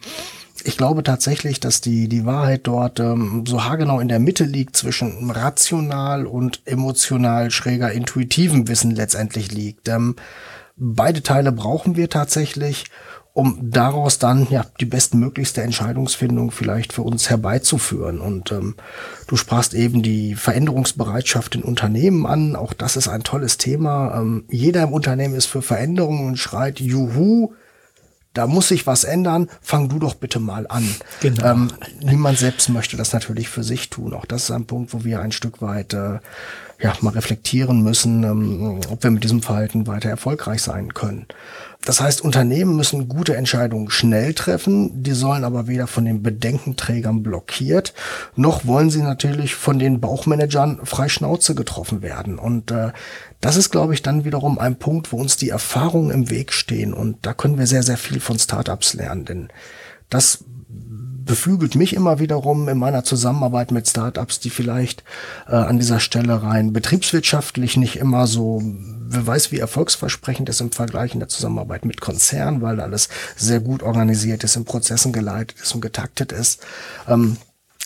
ich 0.63 0.78
glaube 0.78 1.04
tatsächlich, 1.04 1.60
dass 1.60 1.82
die, 1.82 2.08
die 2.08 2.26
Wahrheit 2.26 2.62
dort 2.68 3.00
ähm, 3.00 3.44
so 3.48 3.63
haargenau 3.63 4.00
in 4.00 4.08
der 4.08 4.20
Mitte 4.20 4.44
liegt 4.44 4.76
zwischen 4.76 5.32
rational 5.32 6.26
und 6.26 6.62
emotional 6.66 7.52
schräger 7.52 7.92
intuitivem 7.92 8.68
Wissen 8.68 8.92
letztendlich 8.92 9.52
liegt. 9.52 9.88
Ähm, 9.88 10.16
beide 10.76 11.24
Teile 11.24 11.52
brauchen 11.52 11.96
wir 11.96 12.10
tatsächlich, 12.10 12.86
um 13.38 13.60
daraus 13.62 14.17
dann 14.17 14.47
ja 14.50 14.65
die 14.80 14.86
bestmöglichste 14.86 15.62
Entscheidungsfindung 15.62 16.50
vielleicht 16.50 16.91
für 16.91 17.04
uns 17.04 17.30
herbeizuführen. 17.30 18.19
Und 18.19 18.52
ähm, 18.52 18.73
du 19.28 19.36
sprachst 19.36 19.76
eben 19.76 20.02
die 20.02 20.34
Veränderungsbereitschaft 20.34 21.54
in 21.54 21.62
Unternehmen 21.62 22.26
an. 22.26 22.56
Auch 22.56 22.73
das 22.73 22.95
ist 22.95 23.08
ein 23.08 23.21
tolles 23.21 23.60
Thema. 23.60 24.19
Ähm, 24.19 24.45
jeder 24.50 24.82
im 24.82 24.91
Unternehmen 24.91 25.36
ist 25.36 25.45
für 25.45 25.62
Veränderungen 25.62 26.30
und 26.30 26.38
schreit, 26.38 26.80
juhu, 26.80 27.54
da 28.34 28.47
muss 28.47 28.69
sich 28.69 28.88
was 28.88 29.04
ändern, 29.04 29.50
fang 29.62 29.88
du 29.88 30.00
doch 30.00 30.15
bitte 30.15 30.39
mal 30.39 30.65
an. 30.67 30.89
Genau. 31.21 31.45
Ähm, 31.45 31.71
niemand 32.02 32.39
selbst 32.39 32.69
möchte 32.69 32.97
das 32.97 33.13
natürlich 33.13 33.50
für 33.50 33.63
sich 33.63 33.91
tun. 33.91 34.15
Auch 34.15 34.26
das 34.26 34.45
ist 34.45 34.52
ein 34.52 34.65
Punkt, 34.65 34.95
wo 34.95 35.04
wir 35.04 35.21
ein 35.21 35.32
Stück 35.32 35.62
weit 35.62 35.93
äh, 35.93 36.17
ja, 36.80 36.93
mal 37.02 37.13
reflektieren 37.13 37.82
müssen, 37.84 38.23
ähm, 38.23 38.80
ob 38.89 39.04
wir 39.04 39.12
mit 39.12 39.23
diesem 39.23 39.41
Verhalten 39.41 39.88
weiter 39.88 40.10
erfolgreich 40.10 40.62
sein 40.62 40.93
können. 40.95 41.28
Das 41.88 42.02
heißt, 42.02 42.19
Unternehmen 42.19 42.76
müssen 42.76 43.08
gute 43.08 43.38
Entscheidungen 43.38 43.89
schnell 43.89 44.34
treffen, 44.34 45.04
die 45.04 45.13
sollen 45.13 45.45
aber 45.45 45.67
weder 45.67 45.88
von 45.88 46.04
den 46.04 46.21
Bedenkenträgern 46.21 47.23
blockiert, 47.23 47.93
noch 48.36 48.65
wollen 48.65 48.89
sie 48.89 49.02
natürlich 49.02 49.56
von 49.56 49.80
den 49.80 50.02
Bauchmanagern 50.02 50.82
frei 50.84 51.08
Schnauze 51.08 51.56
getroffen 51.56 52.02
werden. 52.02 52.39
Und 52.39 52.71
äh, 52.71 52.91
das 53.39 53.56
ist, 53.56 53.69
glaube 53.69 53.93
ich, 53.93 54.02
dann 54.02 54.26
wiederum 54.26 54.60
ein 54.60 54.76
Punkt, 54.76 55.13
wo 55.13 55.17
uns 55.17 55.38
die 55.38 55.47
Erfahrungen 55.47 56.12
im 56.12 56.30
Weg 56.30 56.52
stehen. 56.52 56.93
Und 56.93 57.26
da 57.26 57.34
können 57.34 57.58
wir 57.58 57.67
sehr, 57.67 57.84
sehr 57.84 57.95
viel 57.95 58.19
von 58.19 58.38
Startups 58.38 58.93
lernen. 58.93 59.23
Denn 59.23 59.47
das 60.10 60.43
beflügelt 61.28 61.76
mich 61.76 61.94
immer 61.94 62.18
wiederum 62.18 62.68
in 62.68 62.78
meiner 62.80 63.04
Zusammenarbeit 63.04 63.72
mit 63.72 63.88
Startups, 63.88 64.40
die 64.40 64.50
vielleicht 64.50 65.04
äh, 65.48 65.56
an 65.56 65.78
dieser 65.78 66.00
Stelle 66.00 66.42
rein 66.42 66.74
betriebswirtschaftlich 66.74 67.78
nicht 67.78 67.98
immer 67.98 68.26
so, 68.26 68.63
wer 68.63 69.28
weiß, 69.28 69.52
wie 69.52 69.60
erfolgsversprechend 69.60 70.50
ist 70.50 70.62
im 70.62 70.72
Vergleich 70.72 71.13
in 71.13 71.20
der 71.20 71.30
Zusammenarbeit 71.30 71.86
mit 71.86 72.02
Konzernen, 72.02 72.62
weil 72.62 72.80
alles 72.80 73.10
sehr 73.36 73.60
gut 73.60 73.84
organisiert 73.84 74.44
ist, 74.44 74.56
in 74.56 74.66
Prozessen 74.66 75.13
geleitet 75.13 75.60
ist 75.62 75.76
und 75.76 75.82
getaktet 75.82 76.32
ist. 76.32 76.66
Ähm, 77.08 77.38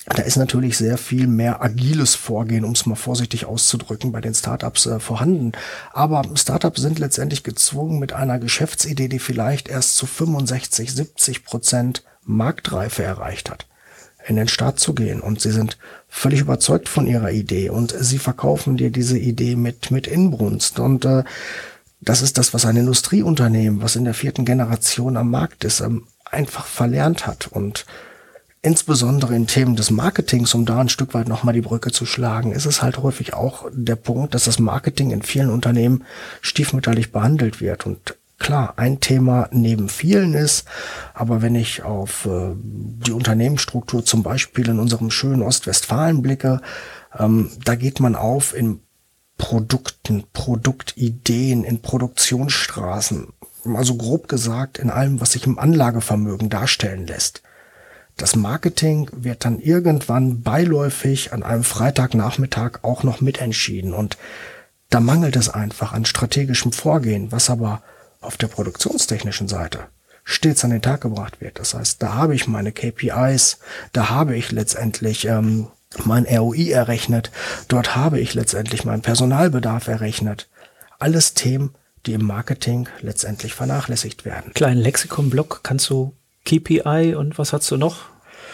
da 0.06 0.24
ist 0.24 0.38
natürlich 0.38 0.78
sehr 0.78 0.98
viel 0.98 1.28
mehr 1.28 1.62
agiles 1.62 2.16
Vorgehen, 2.16 2.66
um 2.66 2.72
es 2.72 2.86
mal 2.86 2.96
vorsichtig 2.96 3.46
auszudrücken, 3.46 4.12
bei 4.12 4.20
den 4.20 4.34
Startups 4.34 4.86
äh, 4.88 5.00
vorhanden. 5.00 5.52
Aber 5.94 6.24
Startups 6.36 6.82
sind 6.82 6.98
letztendlich 7.00 7.44
gezwungen, 7.44 8.00
mit 8.00 8.12
einer 8.12 8.40
Geschäftsidee, 8.40 9.08
die 9.08 9.20
vielleicht 9.20 9.68
erst 9.68 9.96
zu 9.96 10.08
65, 10.08 10.92
70 10.92 11.46
Prozent 11.46 12.04
Marktreife 12.26 13.04
erreicht 13.04 13.50
hat, 13.50 13.66
in 14.28 14.36
den 14.36 14.48
Start 14.48 14.80
zu 14.80 14.94
gehen. 14.94 15.22
Und 15.22 15.42
sie 15.42 15.52
sind 15.52 15.78
völlig 16.08 16.42
überzeugt 16.42 16.90
von 16.90 17.08
ihrer 17.08 17.32
Idee 17.32 17.70
und 17.70 17.96
sie 17.98 18.20
verkaufen 18.20 18.78
dir 18.78 18.92
diese 18.92 19.18
Idee 19.18 19.56
mit, 19.56 19.92
mit 19.92 20.08
Inbrunst. 20.08 20.80
Und 20.80 21.06
äh, 21.06 21.24
das 22.02 22.22
ist 22.22 22.38
das, 22.38 22.54
was 22.54 22.66
ein 22.66 22.78
Industrieunternehmen, 22.78 23.82
was 23.82 23.96
in 23.96 24.06
der 24.06 24.14
vierten 24.14 24.46
Generation 24.46 25.18
am 25.18 25.30
Markt 25.30 25.64
ist, 25.64 25.82
ähm, 25.82 26.08
einfach 26.26 26.66
verlernt 26.66 27.28
hat. 27.28 27.48
Und 27.48 27.86
insbesondere 28.62 29.36
in 29.36 29.48
Themen 29.48 29.76
des 29.76 29.92
Marketings, 29.92 30.54
um 30.54 30.66
da 30.66 30.80
ein 30.80 30.90
Stück 30.90 31.14
weit 31.14 31.28
nochmal 31.28 31.54
die 31.54 31.62
Brücke 31.62 31.92
zu 31.92 32.06
schlagen, 32.06 32.52
ist 32.52 32.66
es 32.66 32.82
halt 32.82 32.98
häufig 32.98 33.34
auch 33.34 33.66
der 33.72 33.96
Punkt, 33.96 34.34
dass 34.34 34.46
das 34.46 34.60
Marketing 34.60 35.12
in 35.12 35.22
vielen 35.22 35.50
Unternehmen 35.50 36.04
stiefmütterlich 36.42 37.12
behandelt 37.12 37.62
wird. 37.62 37.86
Und 37.86 38.16
klar 38.42 38.74
ein 38.78 39.00
Thema 39.00 39.48
neben 39.52 39.88
vielen 39.88 40.34
ist. 40.34 40.66
Aber 41.14 41.42
wenn 41.42 41.56
ich 41.56 41.84
auf 41.84 42.26
äh, 42.26 42.54
die 42.56 43.12
Unternehmensstruktur 43.12 44.04
zum 44.04 44.24
Beispiel 44.24 44.68
in 44.68 44.80
unserem 44.80 45.12
schönen 45.12 45.44
Ostwestfalen 45.44 46.22
blicke, 46.22 46.62
ähm, 47.18 47.52
da 47.64 47.76
geht 47.76 48.00
man 48.00 48.16
auf 48.16 48.56
in 48.56 48.82
Produkten, 49.38 50.26
Produktideen, 50.34 51.64
in 51.64 51.82
Produktionsstraßen. 51.82 53.28
Also 53.76 53.96
grob 53.96 54.28
gesagt 54.28 54.80
in 54.80 54.90
allem, 54.90 55.22
was 55.22 55.34
sich 55.34 55.46
im 55.46 55.60
Anlagevermögen 55.60 56.50
darstellen 56.50 57.08
lässt. 57.08 57.44
Das 58.18 58.36
Marketing 58.36 59.10
wird 59.14 59.46
dann 59.46 59.60
irgendwann 59.60 60.42
beiläufig 60.42 61.32
an 61.32 61.44
einem 61.44 61.64
Freitagnachmittag 61.64 62.80
auch 62.82 63.04
noch 63.04 63.22
mitentschieden 63.22 63.94
und 63.94 64.18
da 64.90 65.00
mangelt 65.00 65.38
es 65.38 65.48
einfach 65.48 65.94
an 65.94 66.06
strategischem 66.06 66.74
Vorgehen, 66.74 67.32
was 67.32 67.50
aber 67.50 67.82
auf 68.22 68.38
der 68.38 68.48
produktionstechnischen 68.48 69.48
Seite 69.48 69.88
stets 70.24 70.64
an 70.64 70.72
den 70.72 70.82
Tag 70.82 71.02
gebracht 71.02 71.42
wird. 71.42 71.60
Das 71.60 71.74
heißt, 71.74 72.02
da 72.02 72.14
habe 72.14 72.36
ich 72.36 72.48
meine 72.48 72.72
KPIs, 72.72 73.60
da 73.92 74.10
habe 74.10 74.36
ich 74.36 74.52
letztendlich 74.52 75.26
ähm, 75.26 75.68
mein 76.06 76.26
ROI 76.26 76.72
errechnet, 76.72 77.32
dort 77.68 77.96
habe 77.96 78.20
ich 78.20 78.34
letztendlich 78.34 78.86
meinen 78.86 79.02
Personalbedarf 79.02 79.88
errechnet. 79.88 80.48
Alles 81.00 81.34
Themen, 81.34 81.76
die 82.06 82.14
im 82.14 82.26
Marketing 82.26 82.88
letztendlich 83.02 83.54
vernachlässigt 83.54 84.24
werden. 84.24 84.54
Kleinen 84.54 84.82
Lexikonblock, 84.82 85.62
kannst 85.64 85.90
du 85.90 86.14
KPI 86.46 87.16
und 87.16 87.38
was 87.38 87.54
hast 87.54 87.70
du 87.72 87.78
noch? 87.78 88.06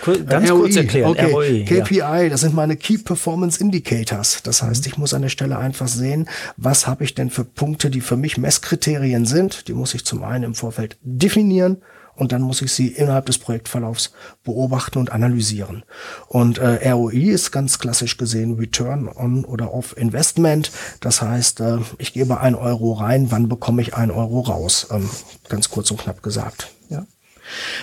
Ganz 0.05 0.49
ROI, 0.49 0.59
kurz 0.59 0.75
erklären. 0.75 1.11
Okay. 1.11 1.31
ROI, 1.31 1.65
KPI, 1.65 1.97
ja. 1.99 2.29
das 2.29 2.41
sind 2.41 2.53
meine 2.53 2.77
Key 2.77 2.97
Performance 2.97 3.59
Indicators. 3.59 4.41
Das 4.43 4.61
heißt, 4.61 4.85
mhm. 4.85 4.91
ich 4.91 4.97
muss 4.97 5.13
an 5.13 5.21
der 5.21 5.29
Stelle 5.29 5.57
einfach 5.57 5.87
sehen, 5.87 6.29
was 6.55 6.87
habe 6.87 7.03
ich 7.03 7.15
denn 7.15 7.29
für 7.29 7.43
Punkte, 7.43 7.89
die 7.89 8.01
für 8.01 8.17
mich 8.17 8.37
Messkriterien 8.37 9.25
sind. 9.25 9.67
Die 9.67 9.73
muss 9.73 9.93
ich 9.93 10.05
zum 10.05 10.23
einen 10.23 10.43
im 10.43 10.55
Vorfeld 10.55 10.97
definieren 11.01 11.77
und 12.17 12.31
dann 12.31 12.41
muss 12.41 12.61
ich 12.61 12.73
sie 12.73 12.87
innerhalb 12.87 13.27
des 13.27 13.37
Projektverlaufs 13.37 14.11
beobachten 14.43 14.97
und 14.97 15.11
analysieren. 15.11 15.83
Und 16.27 16.57
äh, 16.57 16.89
ROI 16.89 17.29
ist 17.29 17.51
ganz 17.51 17.79
klassisch 17.79 18.17
gesehen 18.17 18.55
Return 18.55 19.07
on 19.07 19.45
oder 19.45 19.73
Off 19.73 19.95
Investment. 19.95 20.71
Das 20.99 21.21
heißt, 21.21 21.59
äh, 21.61 21.77
ich 21.99 22.13
gebe 22.13 22.39
ein 22.39 22.55
Euro 22.55 22.93
rein, 22.93 23.31
wann 23.31 23.47
bekomme 23.47 23.81
ich 23.81 23.93
ein 23.93 24.11
Euro 24.11 24.41
raus? 24.41 24.87
Ähm, 24.91 25.09
ganz 25.47 25.69
kurz 25.69 25.91
und 25.91 26.01
knapp 26.01 26.23
gesagt. 26.23 26.71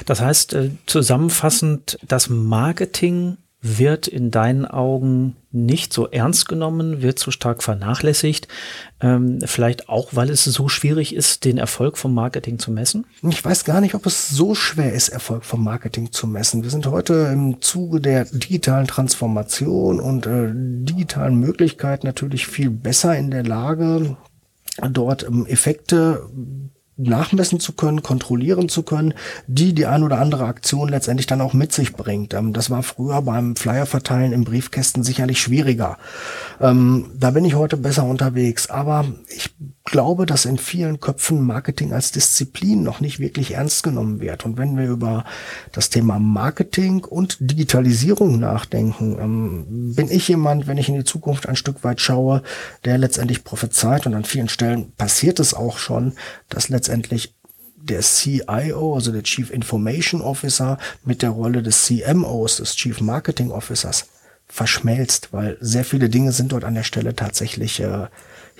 Das 0.06 0.20
heißt, 0.20 0.54
äh, 0.54 0.70
zusammenfassend, 0.86 1.98
das 2.06 2.28
Marketing 2.28 3.38
wird 3.64 4.08
in 4.08 4.30
deinen 4.30 4.66
Augen 4.66 5.36
nicht 5.50 5.94
so 5.94 6.06
ernst 6.06 6.48
genommen, 6.48 7.00
wird 7.00 7.18
so 7.18 7.30
stark 7.30 7.62
vernachlässigt. 7.62 8.46
Ähm, 9.00 9.38
vielleicht 9.42 9.88
auch, 9.88 10.10
weil 10.12 10.28
es 10.28 10.44
so 10.44 10.68
schwierig 10.68 11.14
ist, 11.14 11.46
den 11.46 11.56
Erfolg 11.56 11.96
vom 11.96 12.12
Marketing 12.12 12.58
zu 12.58 12.70
messen? 12.70 13.06
Ich 13.22 13.42
weiß 13.42 13.64
gar 13.64 13.80
nicht, 13.80 13.94
ob 13.94 14.04
es 14.04 14.28
so 14.28 14.54
schwer 14.54 14.92
ist, 14.92 15.08
Erfolg 15.08 15.44
vom 15.44 15.64
Marketing 15.64 16.12
zu 16.12 16.26
messen. 16.26 16.62
Wir 16.62 16.70
sind 16.70 16.86
heute 16.86 17.30
im 17.32 17.62
Zuge 17.62 18.02
der 18.02 18.26
digitalen 18.26 18.86
Transformation 18.86 19.98
und 19.98 20.26
äh, 20.26 20.50
digitalen 20.52 21.36
Möglichkeiten 21.36 22.06
natürlich 22.06 22.46
viel 22.46 22.68
besser 22.68 23.16
in 23.16 23.30
der 23.30 23.44
Lage, 23.44 24.18
dort 24.90 25.22
ähm, 25.22 25.46
Effekte 25.46 26.28
nachmessen 26.96 27.58
zu 27.58 27.72
können, 27.72 28.02
kontrollieren 28.02 28.68
zu 28.68 28.82
können, 28.82 29.14
die 29.46 29.74
die 29.74 29.86
ein 29.86 30.04
oder 30.04 30.20
andere 30.20 30.44
Aktion 30.44 30.88
letztendlich 30.88 31.26
dann 31.26 31.40
auch 31.40 31.52
mit 31.52 31.72
sich 31.72 31.94
bringt. 31.94 32.34
Ähm, 32.34 32.52
das 32.52 32.70
war 32.70 32.82
früher 32.82 33.20
beim 33.22 33.56
Flyer 33.56 33.86
verteilen 33.86 34.32
im 34.32 34.44
Briefkästen 34.44 35.02
sicherlich 35.02 35.40
schwieriger. 35.40 35.98
Ähm, 36.60 37.10
da 37.18 37.32
bin 37.32 37.44
ich 37.44 37.54
heute 37.54 37.76
besser 37.76 38.04
unterwegs, 38.04 38.70
aber 38.70 39.06
ich 39.28 39.50
glaube, 39.84 40.24
dass 40.24 40.44
in 40.44 40.56
vielen 40.56 41.00
Köpfen 41.00 41.42
Marketing 41.42 41.92
als 41.92 42.10
Disziplin 42.12 42.82
noch 42.82 43.00
nicht 43.00 43.18
wirklich 43.18 43.54
ernst 43.54 43.82
genommen 43.82 44.20
wird. 44.20 44.44
Und 44.44 44.56
wenn 44.56 44.76
wir 44.78 44.86
über 44.86 45.24
das 45.72 45.90
Thema 45.90 46.18
Marketing 46.18 47.04
und 47.04 47.36
Digitalisierung 47.40 48.38
nachdenken, 48.38 49.18
ähm, 49.20 49.94
bin 49.94 50.10
ich 50.10 50.28
jemand, 50.28 50.66
wenn 50.66 50.78
ich 50.78 50.88
in 50.88 50.94
die 50.94 51.04
Zukunft 51.04 51.48
ein 51.48 51.56
Stück 51.56 51.84
weit 51.84 52.00
schaue, 52.00 52.42
der 52.84 52.98
letztendlich 52.98 53.44
prophezeit 53.44 54.06
und 54.06 54.14
an 54.14 54.24
vielen 54.24 54.48
Stellen 54.48 54.92
passiert 54.92 55.38
es 55.40 55.54
auch 55.54 55.76
schon, 55.78 56.12
dass 56.48 56.68
letztendlich 56.68 56.83
der 57.76 58.00
CIO, 58.00 58.94
also 58.94 59.12
der 59.12 59.22
Chief 59.22 59.50
Information 59.50 60.20
Officer, 60.20 60.78
mit 61.04 61.22
der 61.22 61.30
Rolle 61.30 61.62
des 61.62 61.84
CMOs, 61.84 62.56
des 62.56 62.76
Chief 62.76 63.00
Marketing 63.00 63.50
Officers, 63.50 64.06
verschmelzt, 64.46 65.28
weil 65.32 65.56
sehr 65.60 65.84
viele 65.84 66.08
Dinge 66.08 66.32
sind 66.32 66.52
dort 66.52 66.64
an 66.64 66.74
der 66.74 66.82
Stelle 66.82 67.14
tatsächlich 67.14 67.80
äh, 67.80 68.06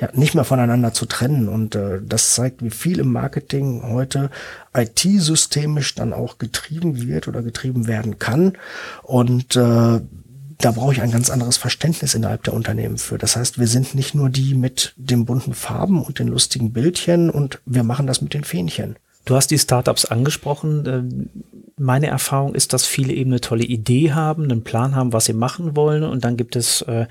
ja, 0.01 0.09
nicht 0.13 0.35
mehr 0.35 0.45
voneinander 0.45 0.93
zu 0.93 1.07
trennen. 1.07 1.49
Und 1.49 1.75
äh, 1.75 2.01
das 2.03 2.35
zeigt, 2.35 2.63
wie 2.63 2.71
viel 2.71 2.99
im 2.99 3.13
Marketing 3.13 3.83
heute 3.85 4.31
IT-systemisch 4.75 5.95
dann 5.95 6.13
auch 6.13 6.39
getrieben 6.39 7.01
wird 7.01 7.29
oder 7.29 7.43
getrieben 7.43 7.87
werden 7.87 8.19
kann. 8.19 8.55
Und 9.03 9.57
äh, 9.57 10.01
da 10.59 10.71
brauche 10.71 10.93
ich 10.93 11.01
ein 11.01 11.11
ganz 11.11 11.31
anderes 11.31 11.57
Verständnis 11.57 12.14
innerhalb 12.14 12.43
der 12.45 12.55
Unternehmen 12.55 12.99
für. 12.99 13.19
Das 13.19 13.37
heißt, 13.37 13.59
wir 13.59 13.67
sind 13.67 13.95
nicht 13.95 14.14
nur 14.14 14.31
die 14.31 14.55
mit 14.55 14.93
den 14.97 15.25
bunten 15.25 15.55
Farben 15.55 16.03
und 16.03 16.19
den 16.19 16.29
lustigen 16.29 16.73
Bildchen 16.73 17.31
und 17.31 17.61
wir 17.67 17.83
machen 17.83 18.07
das 18.07 18.21
mit 18.21 18.35
den 18.35 18.45
Fähnchen. 18.45 18.97
Du 19.25 19.37
hast 19.37 19.51
die 19.51 19.59
Startups 19.59 20.05
angesprochen. 20.05 20.85
Ähm, 20.87 21.31
meine 21.77 22.07
Erfahrung 22.07 22.55
ist, 22.55 22.73
dass 22.73 22.87
viele 22.87 23.12
eben 23.12 23.31
eine 23.31 23.40
tolle 23.40 23.64
Idee 23.64 24.12
haben, 24.12 24.45
einen 24.45 24.64
Plan 24.64 24.95
haben, 24.95 25.12
was 25.12 25.25
sie 25.25 25.33
machen 25.33 25.77
wollen. 25.77 26.03
Und 26.05 26.25
dann 26.25 26.37
gibt 26.37 26.57
es 26.57 26.83
äh, 26.83 27.07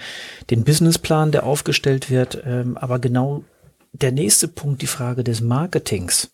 den 0.49 0.63
Businessplan, 0.63 1.31
der 1.31 1.43
aufgestellt 1.45 2.09
wird. 2.09 2.41
Ähm, 2.45 2.77
aber 2.77 2.99
genau 2.99 3.43
der 3.93 4.11
nächste 4.11 4.47
Punkt, 4.47 4.81
die 4.81 4.87
Frage 4.87 5.23
des 5.23 5.41
Marketings. 5.41 6.31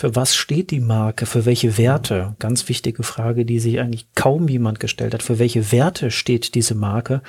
Für 0.00 0.14
was 0.14 0.36
steht 0.36 0.70
die 0.70 0.78
Marke? 0.78 1.26
Für 1.26 1.44
welche 1.44 1.76
Werte? 1.76 2.36
Ganz 2.38 2.68
wichtige 2.68 3.02
Frage, 3.02 3.44
die 3.44 3.58
sich 3.58 3.80
eigentlich 3.80 4.06
kaum 4.14 4.46
jemand 4.46 4.78
gestellt 4.78 5.12
hat. 5.12 5.24
Für 5.24 5.40
welche 5.40 5.72
Werte 5.72 6.12
steht 6.12 6.54
diese 6.54 6.76
Marke? 6.76 7.20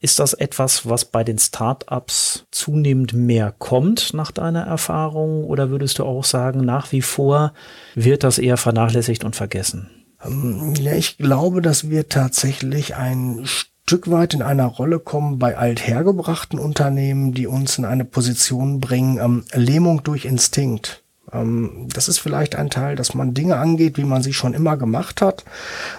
Ist 0.00 0.18
das 0.18 0.32
etwas, 0.32 0.88
was 0.88 1.04
bei 1.04 1.24
den 1.24 1.38
Startups 1.38 2.46
zunehmend 2.50 3.12
mehr 3.12 3.52
kommt 3.58 4.14
nach 4.14 4.32
deiner 4.32 4.62
Erfahrung? 4.62 5.44
Oder 5.44 5.68
würdest 5.68 5.98
du 5.98 6.04
auch 6.04 6.24
sagen, 6.24 6.64
nach 6.64 6.90
wie 6.90 7.02
vor 7.02 7.52
wird 7.94 8.24
das 8.24 8.38
eher 8.38 8.56
vernachlässigt 8.56 9.22
und 9.22 9.36
vergessen? 9.36 9.90
Ähm, 10.24 10.72
ja, 10.80 10.92
ich 10.92 11.18
glaube, 11.18 11.60
dass 11.60 11.90
wir 11.90 12.08
tatsächlich 12.08 12.96
ein 12.96 13.42
Stück 13.44 14.10
weit 14.10 14.32
in 14.32 14.40
einer 14.40 14.64
Rolle 14.64 15.00
kommen 15.00 15.38
bei 15.38 15.58
althergebrachten 15.58 16.58
Unternehmen, 16.58 17.34
die 17.34 17.46
uns 17.46 17.76
in 17.76 17.84
eine 17.84 18.06
Position 18.06 18.80
bringen, 18.80 19.18
ähm, 19.18 19.44
Lähmung 19.52 20.02
durch 20.02 20.24
Instinkt. 20.24 21.02
Ähm, 21.36 21.88
das 21.92 22.08
ist 22.08 22.18
vielleicht 22.18 22.56
ein 22.56 22.70
Teil, 22.70 22.96
dass 22.96 23.14
man 23.14 23.34
Dinge 23.34 23.56
angeht, 23.56 23.98
wie 23.98 24.04
man 24.04 24.22
sie 24.22 24.32
schon 24.32 24.54
immer 24.54 24.76
gemacht 24.76 25.20
hat. 25.20 25.44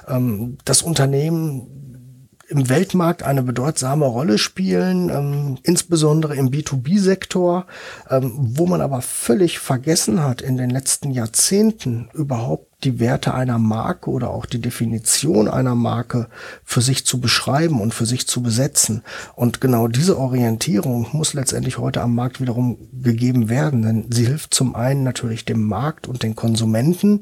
Ähm, 0.07 0.57
das 0.65 0.81
Unternehmen 0.81 1.67
im 2.49 2.69
Weltmarkt 2.69 3.23
eine 3.23 3.43
bedeutsame 3.43 4.05
Rolle 4.05 4.37
spielen, 4.37 5.09
ähm, 5.09 5.57
insbesondere 5.63 6.35
im 6.35 6.49
B2B-Sektor, 6.49 7.65
ähm, 8.09 8.31
wo 8.37 8.65
man 8.65 8.79
aber 8.79 9.01
völlig 9.01 9.59
vergessen 9.59 10.23
hat, 10.23 10.41
in 10.41 10.55
den 10.57 10.69
letzten 10.69 11.11
Jahrzehnten 11.11 12.09
überhaupt 12.13 12.76
die 12.83 12.99
Werte 12.99 13.33
einer 13.33 13.57
Marke 13.57 14.11
oder 14.11 14.29
auch 14.29 14.45
die 14.45 14.61
Definition 14.61 15.47
einer 15.47 15.73
Marke 15.73 16.27
für 16.63 16.81
sich 16.81 17.05
zu 17.05 17.19
beschreiben 17.19 17.81
und 17.81 17.91
für 17.91 18.05
sich 18.05 18.27
zu 18.27 18.43
besetzen. 18.43 19.01
Und 19.35 19.61
genau 19.61 19.87
diese 19.87 20.19
Orientierung 20.19 21.07
muss 21.11 21.33
letztendlich 21.33 21.79
heute 21.79 22.01
am 22.01 22.13
Markt 22.13 22.39
wiederum 22.39 22.77
gegeben 23.01 23.49
werden, 23.49 23.81
denn 23.81 24.05
sie 24.11 24.27
hilft 24.27 24.53
zum 24.53 24.75
einen 24.75 25.01
natürlich 25.01 25.43
dem 25.43 25.63
Markt 25.63 26.07
und 26.07 26.21
den 26.21 26.35
Konsumenten, 26.35 27.21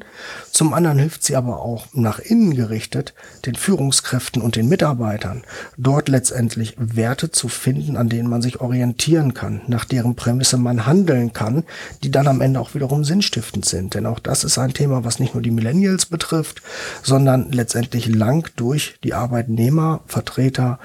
zum 0.51 0.73
anderen 0.73 0.99
hilft 0.99 1.23
sie 1.23 1.37
aber 1.37 1.61
auch 1.61 1.87
nach 1.93 2.19
innen 2.19 2.53
gerichtet 2.53 3.13
den 3.45 3.55
Führungskräften 3.55 4.41
und 4.41 4.57
den 4.57 4.67
Mitarbeitern, 4.67 5.43
dort 5.77 6.09
letztendlich 6.09 6.75
Werte 6.77 7.31
zu 7.31 7.47
finden, 7.47 7.95
an 7.95 8.09
denen 8.09 8.29
man 8.29 8.41
sich 8.41 8.59
orientieren 8.59 9.33
kann, 9.33 9.61
nach 9.67 9.85
deren 9.85 10.15
Prämisse 10.15 10.57
man 10.57 10.85
handeln 10.85 11.31
kann, 11.31 11.63
die 12.03 12.11
dann 12.11 12.27
am 12.27 12.41
Ende 12.41 12.59
auch 12.59 12.73
wiederum 12.73 13.05
sinnstiftend 13.05 13.63
sind. 13.63 13.93
Denn 13.93 14.05
auch 14.05 14.19
das 14.19 14.43
ist 14.43 14.57
ein 14.57 14.73
Thema, 14.73 15.05
was 15.05 15.19
nicht 15.19 15.33
nur 15.33 15.44
die 15.45 15.51
Millennials 15.51 16.05
betrifft, 16.07 16.61
sondern 17.03 17.51
letztendlich 17.51 18.07
lang 18.07 18.49
durch 18.55 18.95
die 19.03 19.13
Arbeitnehmervertreter 19.13 20.79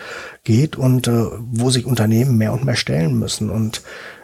geht 0.44 0.76
und 0.76 1.08
äh, 1.08 1.24
wo 1.40 1.70
sich 1.70 1.86
Unternehmen 1.86 2.36
mehr 2.36 2.52
und 2.52 2.64
mehr 2.64 2.76
stellen 2.76 3.18
müssen. 3.18 3.50
Und 3.50 3.82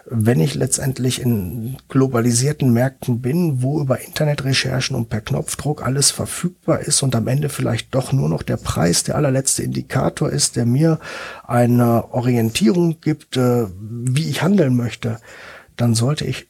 wenn 0.08 0.38
ich 0.40 0.54
letztendlich 0.54 1.20
in 1.20 1.76
globalisierten 1.88 2.72
Märkten 2.72 3.20
bin, 3.20 3.62
wo 3.62 3.80
über 3.80 4.00
Internetrecherchen 4.00 4.94
und 4.94 5.08
per 5.08 5.20
Knopfdruck 5.20 5.84
alles 5.84 6.12
verfügbar 6.12 6.80
ist 6.80 7.02
und 7.02 7.16
am 7.16 7.26
Ende 7.26 7.48
vielleicht 7.48 7.92
doch 7.94 8.12
nur 8.12 8.28
noch 8.28 8.42
der 8.42 8.56
Preis 8.56 9.02
der 9.02 9.16
allerletzte 9.16 9.64
Indikator 9.64 10.30
ist, 10.30 10.54
der 10.54 10.64
mir 10.64 11.00
eine 11.44 12.12
Orientierung 12.12 13.00
gibt, 13.00 13.36
äh, 13.36 13.66
wie 13.80 14.30
ich 14.30 14.42
handeln 14.42 14.76
möchte, 14.76 15.18
dann 15.76 15.94
sollte 15.94 16.24
ich 16.24 16.46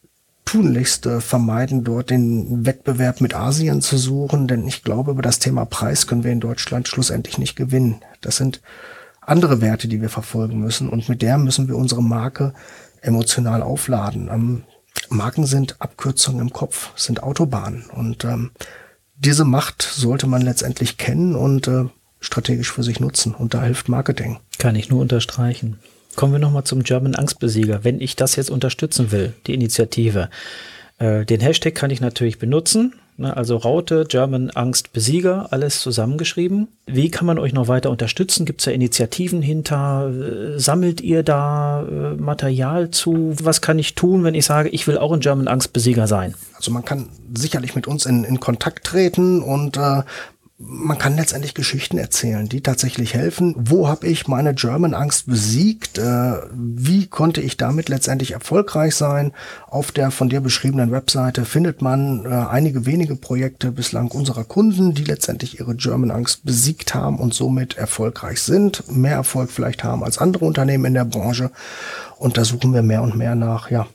tunlichst 0.47 1.05
äh, 1.05 1.21
vermeiden, 1.21 1.85
dort 1.85 2.09
den 2.09 2.65
Wettbewerb 2.65 3.21
mit 3.21 3.35
Asien 3.35 3.83
zu 3.83 3.99
suchen, 3.99 4.49
denn 4.49 4.67
ich 4.67 4.83
glaube, 4.83 5.11
über 5.11 5.21
das 5.21 5.39
Thema 5.39 5.67
Preis 5.67 6.07
können 6.07 6.25
wir 6.25 6.33
in 6.33 6.41
Deutschland 6.41 6.89
schlussendlich 6.89 7.37
nicht 7.37 7.57
gewinnen. 7.57 7.97
Das 8.23 8.37
sind 8.37 8.63
andere 9.21 9.61
Werte, 9.61 9.89
die 9.89 10.01
wir 10.01 10.09
verfolgen 10.09 10.61
müssen 10.61 10.89
und 10.89 11.09
mit 11.09 11.21
der 11.21 11.37
müssen 11.37 11.69
wir 11.69 11.77
unsere 11.77 12.03
Marke 12.03 12.55
emotional 13.03 13.61
aufladen. 13.61 14.31
Ähm, 14.33 14.63
Marken 15.11 15.47
sind 15.47 15.77
Abkürzungen 15.81 16.41
im 16.41 16.53
Kopf, 16.53 16.97
sind 16.97 17.23
Autobahnen 17.23 17.85
und 17.93 18.25
ähm, 18.25 18.53
diese 19.17 19.45
Macht 19.45 19.83
sollte 19.83 20.27
man 20.27 20.43
letztendlich 20.43 20.97
kennen 20.97 21.35
und 21.35 21.69
äh, 21.69 21.87
strategisch 22.21 22.73
für 22.73 22.83
sich 22.83 23.01
nutzen 23.01 23.35
und 23.35 23.53
da 23.53 23.63
hilft 23.63 23.89
Marketing. 23.89 24.39
Kann 24.59 24.77
ich 24.77 24.91
nur 24.91 25.01
unterstreichen. 25.01 25.79
Kommen 26.17 26.33
wir 26.33 26.39
nochmal 26.39 26.65
zum 26.65 26.83
German 26.83 27.15
Angstbesieger. 27.15 27.85
Wenn 27.85 28.01
ich 28.01 28.17
das 28.17 28.37
jetzt 28.37 28.51
unterstützen 28.51 29.13
will, 29.13 29.35
die 29.47 29.55
Initiative, 29.55 30.31
äh, 30.99 31.27
den 31.27 31.41
Hashtag 31.41 31.75
kann 31.75 31.91
ich 31.91 32.01
natürlich 32.01 32.39
benutzen. 32.39 32.95
Ne, 33.19 33.35
also 33.35 33.57
Raute, 33.57 34.05
German 34.07 34.51
Angstbesieger, 34.51 35.49
alles 35.51 35.81
zusammengeschrieben. 35.81 36.69
Wie 36.87 37.11
kann 37.11 37.27
man 37.27 37.39
euch 37.39 37.55
noch 37.55 37.69
weiter 37.69 37.91
unterstützen? 37.91 38.45
Gibt 38.45 38.61
es 38.61 38.67
da 38.67 38.71
Initiativen 38.71 39.41
hinter? 39.41 40.11
Äh, 40.11 40.59
sammelt 40.59 41.01
ihr 41.01 41.23
da 41.23 41.83
äh, 41.83 42.15
Material 42.15 42.91
zu? 42.91 43.35
Was 43.43 43.63
kann 43.63 43.79
ich 43.79 43.95
tun, 43.95 44.25
wenn 44.25 44.35
ich 44.35 44.45
sage, 44.45 44.69
ich 44.71 44.87
will 44.87 44.99
auch 44.99 45.13
ein 45.13 45.21
German 45.21 45.49
Angstbesieger 45.49 46.07
sein? 46.07 46.35
Also 46.55 46.71
man 46.71 46.85
kann 46.85 47.09
sicherlich 47.35 47.75
mit 47.75 47.87
uns 47.87 48.07
in, 48.07 48.25
in 48.25 48.41
Kontakt 48.41 48.85
treten 48.85 49.43
und 49.43 49.79
äh, 49.79 50.03
man 50.59 50.97
kann 50.97 51.17
letztendlich 51.17 51.53
Geschichten 51.53 51.99
erzählen, 51.99 52.49
die 52.49 52.63
tatsächlich 52.63 53.13
helfen. 53.13 53.55
Wo 53.59 53.89
habe 53.89 54.07
ich 54.07 54.27
meine 54.27 54.55
German 54.55 54.95
Angst 54.95 55.27
besiegt? 55.27 55.99
Äh, 55.99 56.33
wie 56.55 57.09
konnte 57.09 57.43
ich 57.43 57.59
damit 57.59 57.91
letztendlich 57.91 58.33
erfolgreich 58.33 58.95
sein? 58.95 59.33
Auf 59.67 59.93
der 59.93 60.11
von 60.11 60.31
dir 60.31 60.41
beschriebenen 60.41 60.93
Webseite 60.93 61.45
findet 61.45 61.83
man 61.83 62.25
äh, 62.25 62.29
einige 62.29 62.87
wenige 62.87 63.17
Projekte 63.17 63.71
bislang 63.71 64.11
unserer 64.11 64.45
Kunden, 64.45 64.95
die 64.95 65.05
letztendlich 65.05 65.61
ihre 65.61 65.75
German 65.75 66.11
Angst 66.11 66.47
besiegt 66.47 66.95
haben 66.95 67.19
und 67.19 67.35
somit 67.35 67.77
erfolgreich 67.77 68.41
sind, 68.41 68.91
mehr 68.91 69.17
Erfolg 69.17 69.51
vielleicht 69.51 69.85
haben 69.85 70.03
als 70.03 70.17
andere 70.17 70.47
Unternehmen 70.47 70.87
in 70.87 70.95
der 70.95 71.05
Branche. 71.05 71.51
Und 72.17 72.39
da 72.39 72.47
suchen 72.47 72.73
wir 72.73 72.83
mehr 72.83 73.03
und 73.03 73.15
mehr 73.15 73.35
nach, 73.35 73.71
ja, 73.71 73.87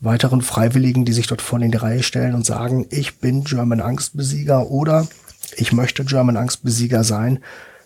weiteren 0.00 0.42
Freiwilligen, 0.42 1.06
die 1.06 1.12
sich 1.12 1.26
dort 1.26 1.40
vorne 1.40 1.66
in 1.66 1.70
die 1.70 1.78
Reihe 1.78 2.02
stellen 2.02 2.34
und 2.34 2.44
sagen, 2.44 2.86
ich 2.90 3.18
bin 3.18 3.44
German 3.44 3.80
Angstbesieger 3.80 4.70
oder 4.70 5.06
ich 5.56 5.72
möchte 5.72 6.04
German 6.04 6.36
Angstbesieger 6.36 7.04
sein, 7.04 7.40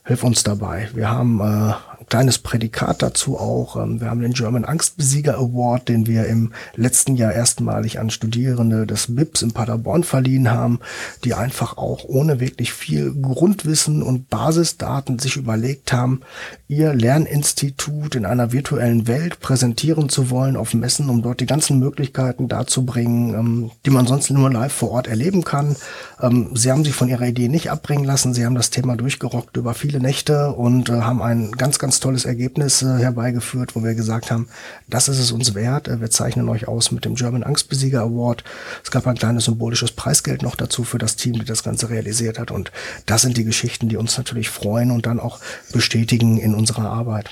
hilf 0.06 0.22
uns 0.22 0.44
dabei. 0.44 0.88
Wir 0.94 1.10
haben 1.10 1.40
äh, 1.40 1.74
kleines 2.08 2.38
Prädikat 2.38 3.02
dazu 3.02 3.38
auch. 3.38 3.76
Ähm, 3.76 4.00
wir 4.00 4.08
haben 4.08 4.20
den 4.20 4.32
German 4.32 4.64
Angstbesieger 4.64 5.36
Award, 5.36 5.88
den 5.88 6.06
wir 6.06 6.26
im 6.26 6.52
letzten 6.76 7.16
Jahr 7.16 7.32
erstmalig 7.32 7.98
an 7.98 8.10
Studierende 8.10 8.86
des 8.86 9.14
BIPs 9.14 9.42
in 9.42 9.52
Paderborn 9.52 10.04
verliehen 10.04 10.50
haben, 10.50 10.78
die 11.24 11.34
einfach 11.34 11.76
auch 11.76 12.04
ohne 12.04 12.38
wirklich 12.38 12.72
viel 12.72 13.12
Grundwissen 13.20 14.02
und 14.02 14.30
Basisdaten 14.30 15.18
sich 15.18 15.36
überlegt 15.36 15.92
haben, 15.92 16.20
ihr 16.68 16.94
Lerninstitut 16.94 18.16
in 18.16 18.24
einer 18.24 18.50
virtuellen 18.50 19.06
Welt 19.06 19.38
präsentieren 19.38 20.08
zu 20.08 20.30
wollen 20.30 20.56
auf 20.56 20.74
Messen, 20.74 21.08
um 21.08 21.22
dort 21.22 21.38
die 21.38 21.46
ganzen 21.46 21.78
Möglichkeiten 21.78 22.48
darzubringen, 22.48 23.34
ähm, 23.34 23.70
die 23.84 23.90
man 23.90 24.06
sonst 24.06 24.30
nur 24.30 24.50
live 24.50 24.72
vor 24.72 24.90
Ort 24.90 25.06
erleben 25.06 25.44
kann. 25.44 25.76
Ähm, 26.20 26.50
sie 26.54 26.72
haben 26.72 26.84
sich 26.84 26.94
von 26.94 27.08
ihrer 27.08 27.26
Idee 27.26 27.48
nicht 27.48 27.70
abbringen 27.70 28.04
lassen. 28.04 28.34
Sie 28.34 28.44
haben 28.44 28.56
das 28.56 28.70
Thema 28.70 28.96
durchgerockt 28.96 29.56
über 29.56 29.74
viele 29.74 30.00
Nächte 30.00 30.52
und 30.52 30.88
äh, 30.88 31.02
haben 31.02 31.22
ein 31.22 31.52
ganz, 31.52 31.78
ganz 31.78 32.00
tolles 32.00 32.24
Ergebnis 32.24 32.82
äh, 32.82 32.98
herbeigeführt, 32.98 33.76
wo 33.76 33.84
wir 33.84 33.94
gesagt 33.94 34.32
haben, 34.32 34.48
das 34.88 35.08
ist 35.08 35.20
es 35.20 35.30
uns 35.30 35.54
wert. 35.54 35.86
Äh, 35.86 36.00
wir 36.00 36.10
zeichnen 36.10 36.48
euch 36.48 36.66
aus 36.66 36.90
mit 36.90 37.04
dem 37.04 37.14
German 37.14 37.44
Angstbesieger 37.44 38.00
Award. 38.00 38.42
Es 38.82 38.90
gab 38.90 39.06
ein 39.06 39.16
kleines 39.16 39.44
symbolisches 39.44 39.92
Preisgeld 39.92 40.42
noch 40.42 40.56
dazu 40.56 40.82
für 40.82 40.98
das 40.98 41.14
Team, 41.14 41.34
die 41.34 41.44
das 41.44 41.62
Ganze 41.62 41.90
realisiert 41.90 42.40
hat. 42.40 42.50
Und 42.50 42.72
das 43.06 43.22
sind 43.22 43.36
die 43.36 43.44
Geschichten, 43.44 43.88
die 43.88 43.96
uns 43.96 44.18
natürlich 44.18 44.50
freuen 44.50 44.90
und 44.90 45.06
dann 45.06 45.20
auch 45.20 45.38
bestätigen 45.72 46.38
in 46.38 46.55
unserer 46.56 46.90
Arbeit. 46.90 47.30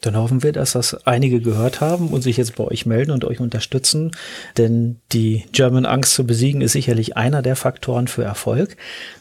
Dann 0.00 0.16
hoffen 0.16 0.42
wir, 0.42 0.52
dass 0.52 0.72
das 0.72 1.06
einige 1.06 1.40
gehört 1.40 1.80
haben 1.80 2.08
und 2.08 2.22
sich 2.22 2.36
jetzt 2.36 2.56
bei 2.56 2.64
euch 2.64 2.84
melden 2.84 3.10
und 3.10 3.24
euch 3.24 3.40
unterstützen. 3.40 4.10
Denn 4.58 5.00
die 5.12 5.44
German 5.52 5.86
Angst 5.86 6.12
zu 6.12 6.26
besiegen 6.26 6.60
ist 6.60 6.72
sicherlich 6.72 7.16
einer 7.16 7.40
der 7.40 7.56
Faktoren 7.56 8.06
für 8.06 8.22
Erfolg. 8.22 8.76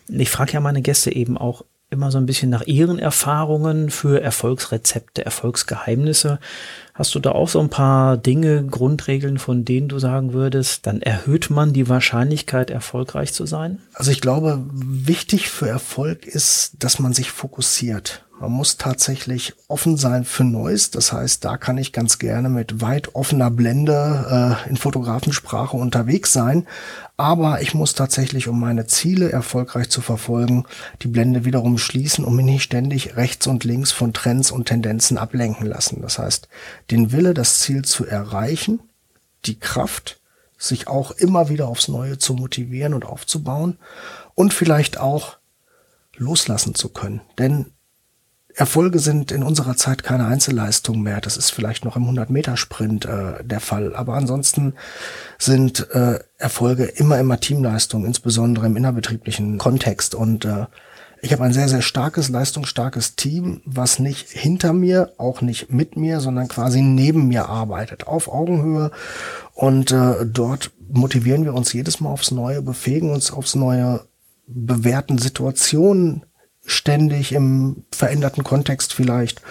Ich 0.09 0.29
frage 0.29 0.53
ja 0.53 0.59
meine 0.59 0.81
Gäste 0.81 1.15
eben 1.15 1.37
auch, 1.37 1.63
immer 1.93 2.11
so 2.11 2.17
ein 2.17 2.25
bisschen 2.25 2.49
nach 2.49 2.63
ihren 2.63 2.99
Erfahrungen 2.99 3.91
für 3.91 4.21
Erfolgsrezepte, 4.21 5.23
Erfolgsgeheimnisse. 5.23 6.39
Hast 6.93 7.15
du 7.15 7.19
da 7.19 7.31
auch 7.31 7.49
so 7.49 7.59
ein 7.59 7.69
paar 7.69 8.17
Dinge, 8.17 8.65
Grundregeln, 8.65 9.39
von 9.39 9.65
denen 9.65 9.87
du 9.87 9.97
sagen 9.97 10.31
würdest, 10.31 10.85
dann 10.85 11.01
erhöht 11.01 11.49
man 11.49 11.73
die 11.73 11.89
Wahrscheinlichkeit, 11.89 12.69
erfolgreich 12.69 13.33
zu 13.33 13.47
sein? 13.47 13.79
Also 13.95 14.11
ich 14.11 14.21
glaube, 14.21 14.63
wichtig 14.71 15.49
für 15.49 15.67
Erfolg 15.67 16.27
ist, 16.27 16.73
dass 16.77 16.99
man 16.99 17.13
sich 17.13 17.31
fokussiert. 17.31 18.23
Man 18.39 18.51
muss 18.51 18.75
tatsächlich 18.75 19.53
offen 19.69 19.95
sein 19.95 20.25
für 20.25 20.43
Neues. 20.43 20.91
Das 20.91 21.13
heißt, 21.13 21.45
da 21.45 21.55
kann 21.55 21.77
ich 21.77 21.93
ganz 21.93 22.19
gerne 22.19 22.49
mit 22.49 22.81
weit 22.81 23.15
offener 23.15 23.49
Blende 23.49 24.57
äh, 24.65 24.69
in 24.69 24.75
Fotografensprache 24.75 25.77
unterwegs 25.77 26.33
sein. 26.33 26.67
Aber 27.15 27.61
ich 27.61 27.73
muss 27.73 27.93
tatsächlich, 27.93 28.47
um 28.47 28.59
meine 28.59 28.85
Ziele 28.85 29.31
erfolgreich 29.31 29.89
zu 29.89 30.01
verfolgen, 30.01 30.65
die 31.03 31.07
Blende 31.07 31.45
wiederum 31.45 31.77
schließen 31.77 32.25
und 32.25 32.35
mich 32.35 32.45
nicht 32.45 32.63
ständig 32.63 33.15
rechts 33.15 33.47
und 33.47 33.63
links 33.63 33.93
von 33.93 34.11
Trends 34.11 34.51
und 34.51 34.65
Tendenzen 34.65 35.17
ablenken 35.17 35.65
lassen. 35.65 36.01
Das 36.01 36.19
heißt, 36.19 36.49
den 36.91 37.11
Wille, 37.11 37.33
das 37.33 37.59
Ziel 37.59 37.83
zu 37.83 38.05
erreichen, 38.05 38.79
die 39.45 39.59
Kraft, 39.59 40.19
sich 40.57 40.87
auch 40.87 41.11
immer 41.11 41.49
wieder 41.49 41.67
aufs 41.67 41.87
Neue 41.87 42.17
zu 42.17 42.33
motivieren 42.33 42.93
und 42.93 43.05
aufzubauen 43.05 43.77
und 44.35 44.53
vielleicht 44.53 44.97
auch 44.97 45.37
loslassen 46.15 46.75
zu 46.75 46.89
können. 46.89 47.21
Denn 47.37 47.73
Erfolge 48.55 48.99
sind 48.99 49.31
in 49.31 49.41
unserer 49.41 49.75
Zeit 49.75 50.03
keine 50.03 50.27
Einzelleistung 50.27 51.01
mehr. 51.01 51.21
Das 51.21 51.37
ist 51.37 51.49
vielleicht 51.49 51.85
noch 51.85 51.95
im 51.95 52.07
100-Meter-Sprint 52.07 53.05
äh, 53.05 53.43
der 53.43 53.59
Fall. 53.59 53.95
Aber 53.95 54.13
ansonsten 54.13 54.75
sind 55.39 55.89
äh, 55.91 56.19
Erfolge 56.37 56.83
immer 56.83 57.19
immer 57.19 57.39
Teamleistung, 57.39 58.05
insbesondere 58.05 58.67
im 58.67 58.77
innerbetrieblichen 58.77 59.57
Kontext. 59.57 60.13
Und 60.13 60.45
äh, 60.45 60.67
ich 61.23 61.31
habe 61.31 61.45
ein 61.45 61.53
sehr, 61.53 61.69
sehr 61.69 61.81
starkes, 61.81 62.27
leistungsstarkes 62.27 63.15
Team, 63.15 63.61
was 63.63 63.97
nicht 63.97 64.27
hinter 64.27 64.73
mir, 64.73 65.13
auch 65.17 65.39
nicht 65.39 65.71
mit 65.71 65.95
mir, 65.95 66.19
sondern 66.19 66.49
quasi 66.49 66.81
neben 66.81 67.29
mir 67.29 67.47
arbeitet, 67.47 68.07
auf 68.07 68.27
Augenhöhe. 68.27 68.91
Und 69.53 69.93
äh, 69.93 70.25
dort 70.25 70.71
motivieren 70.89 71.45
wir 71.45 71.53
uns 71.53 71.71
jedes 71.71 72.01
Mal 72.01 72.09
aufs 72.09 72.31
Neue, 72.31 72.61
befähigen 72.61 73.09
uns 73.09 73.31
aufs 73.31 73.55
Neue, 73.55 74.01
bewerten 74.47 75.17
Situationen 75.17 76.25
ständig 76.65 77.31
im 77.31 77.85
veränderten 77.93 78.43
Kontext 78.43 78.93
vielleicht 78.93 79.41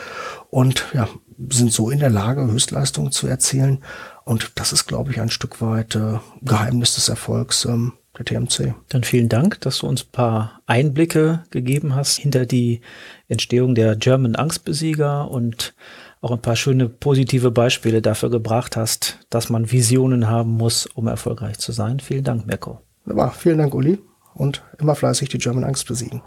und 0.50 0.84
ja, 0.92 1.08
sind 1.48 1.72
so 1.72 1.88
in 1.88 2.00
der 2.00 2.10
Lage, 2.10 2.42
Höchstleistungen 2.50 3.12
zu 3.12 3.26
erzielen. 3.28 3.82
Und 4.24 4.52
das 4.56 4.74
ist, 4.74 4.84
glaube 4.84 5.10
ich, 5.10 5.22
ein 5.22 5.30
Stück 5.30 5.62
weit 5.62 5.94
äh, 5.94 6.18
Geheimnis 6.42 6.96
des 6.96 7.08
Erfolgs 7.08 7.64
ähm, 7.64 7.94
der 8.18 8.24
TMC. 8.24 8.74
Dann 8.88 9.04
vielen 9.04 9.28
Dank, 9.28 9.60
dass 9.60 9.78
du 9.78 9.86
uns 9.86 10.04
ein 10.04 10.12
paar 10.12 10.60
Einblicke 10.66 11.44
gegeben 11.50 11.94
hast 11.94 12.16
hinter 12.18 12.46
die 12.46 12.80
Entstehung 13.28 13.74
der 13.74 13.96
German 13.96 14.36
Angstbesieger 14.36 15.30
und 15.30 15.74
auch 16.20 16.30
ein 16.30 16.42
paar 16.42 16.56
schöne 16.56 16.88
positive 16.88 17.50
Beispiele 17.50 18.00
dafür 18.00 18.30
gebracht 18.30 18.76
hast, 18.76 19.18
dass 19.30 19.50
man 19.50 19.72
Visionen 19.72 20.28
haben 20.28 20.52
muss, 20.52 20.86
um 20.86 21.08
erfolgreich 21.08 21.58
zu 21.58 21.72
sein. 21.72 22.00
Vielen 22.00 22.24
Dank, 22.24 22.46
Mirko. 22.46 22.80
Ja, 23.06 23.30
vielen 23.30 23.58
Dank, 23.58 23.74
Uli. 23.74 23.98
Und 24.34 24.62
immer 24.78 24.94
fleißig 24.94 25.28
die 25.28 25.38
German 25.38 25.64
Angst 25.64 25.86
besiegen. 25.86 26.22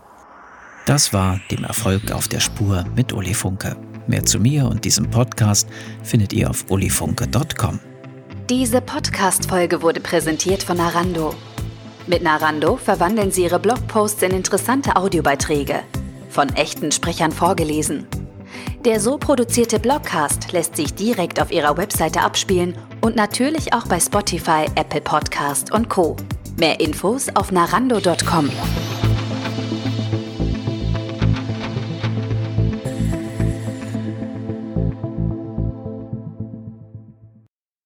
Das 0.85 1.13
war 1.13 1.39
dem 1.49 1.63
Erfolg 1.63 2.11
auf 2.11 2.27
der 2.27 2.39
Spur 2.39 2.85
mit 2.95 3.13
Uli 3.13 3.33
Funke. 3.33 3.75
Mehr 4.07 4.23
zu 4.23 4.39
mir 4.39 4.65
und 4.65 4.85
diesem 4.85 5.09
Podcast 5.09 5.67
findet 6.03 6.31
ihr 6.33 6.49
auf 6.49 6.69
ulifunke.com. 6.69 7.79
Diese 8.49 8.81
Podcast-Folge 8.81 9.81
wurde 9.81 9.99
präsentiert 9.99 10.61
von 10.61 10.77
Narando. 10.77 11.33
Mit 12.07 12.21
Narando 12.21 12.77
verwandeln 12.77 13.31
Sie 13.31 13.43
Ihre 13.43 13.59
Blogposts 13.59 14.21
in 14.21 14.31
interessante 14.31 14.95
Audiobeiträge, 14.95 15.81
von 16.29 16.49
echten 16.49 16.91
Sprechern 16.91 17.31
vorgelesen. 17.31 18.07
Der 18.85 18.99
so 18.99 19.17
produzierte 19.17 19.79
Blogcast 19.79 20.51
lässt 20.51 20.75
sich 20.75 20.93
direkt 20.93 21.41
auf 21.41 21.51
Ihrer 21.51 21.77
Webseite 21.77 22.21
abspielen 22.21 22.77
und 23.01 23.15
natürlich 23.15 23.73
auch 23.73 23.87
bei 23.87 23.99
Spotify, 23.99 24.65
Apple 24.75 25.01
Podcast 25.01 25.71
und 25.71 25.89
Co. 25.89 26.15
Mehr 26.57 26.79
Infos 26.79 27.27
auf 27.35 27.51
narando.com. 27.51 28.51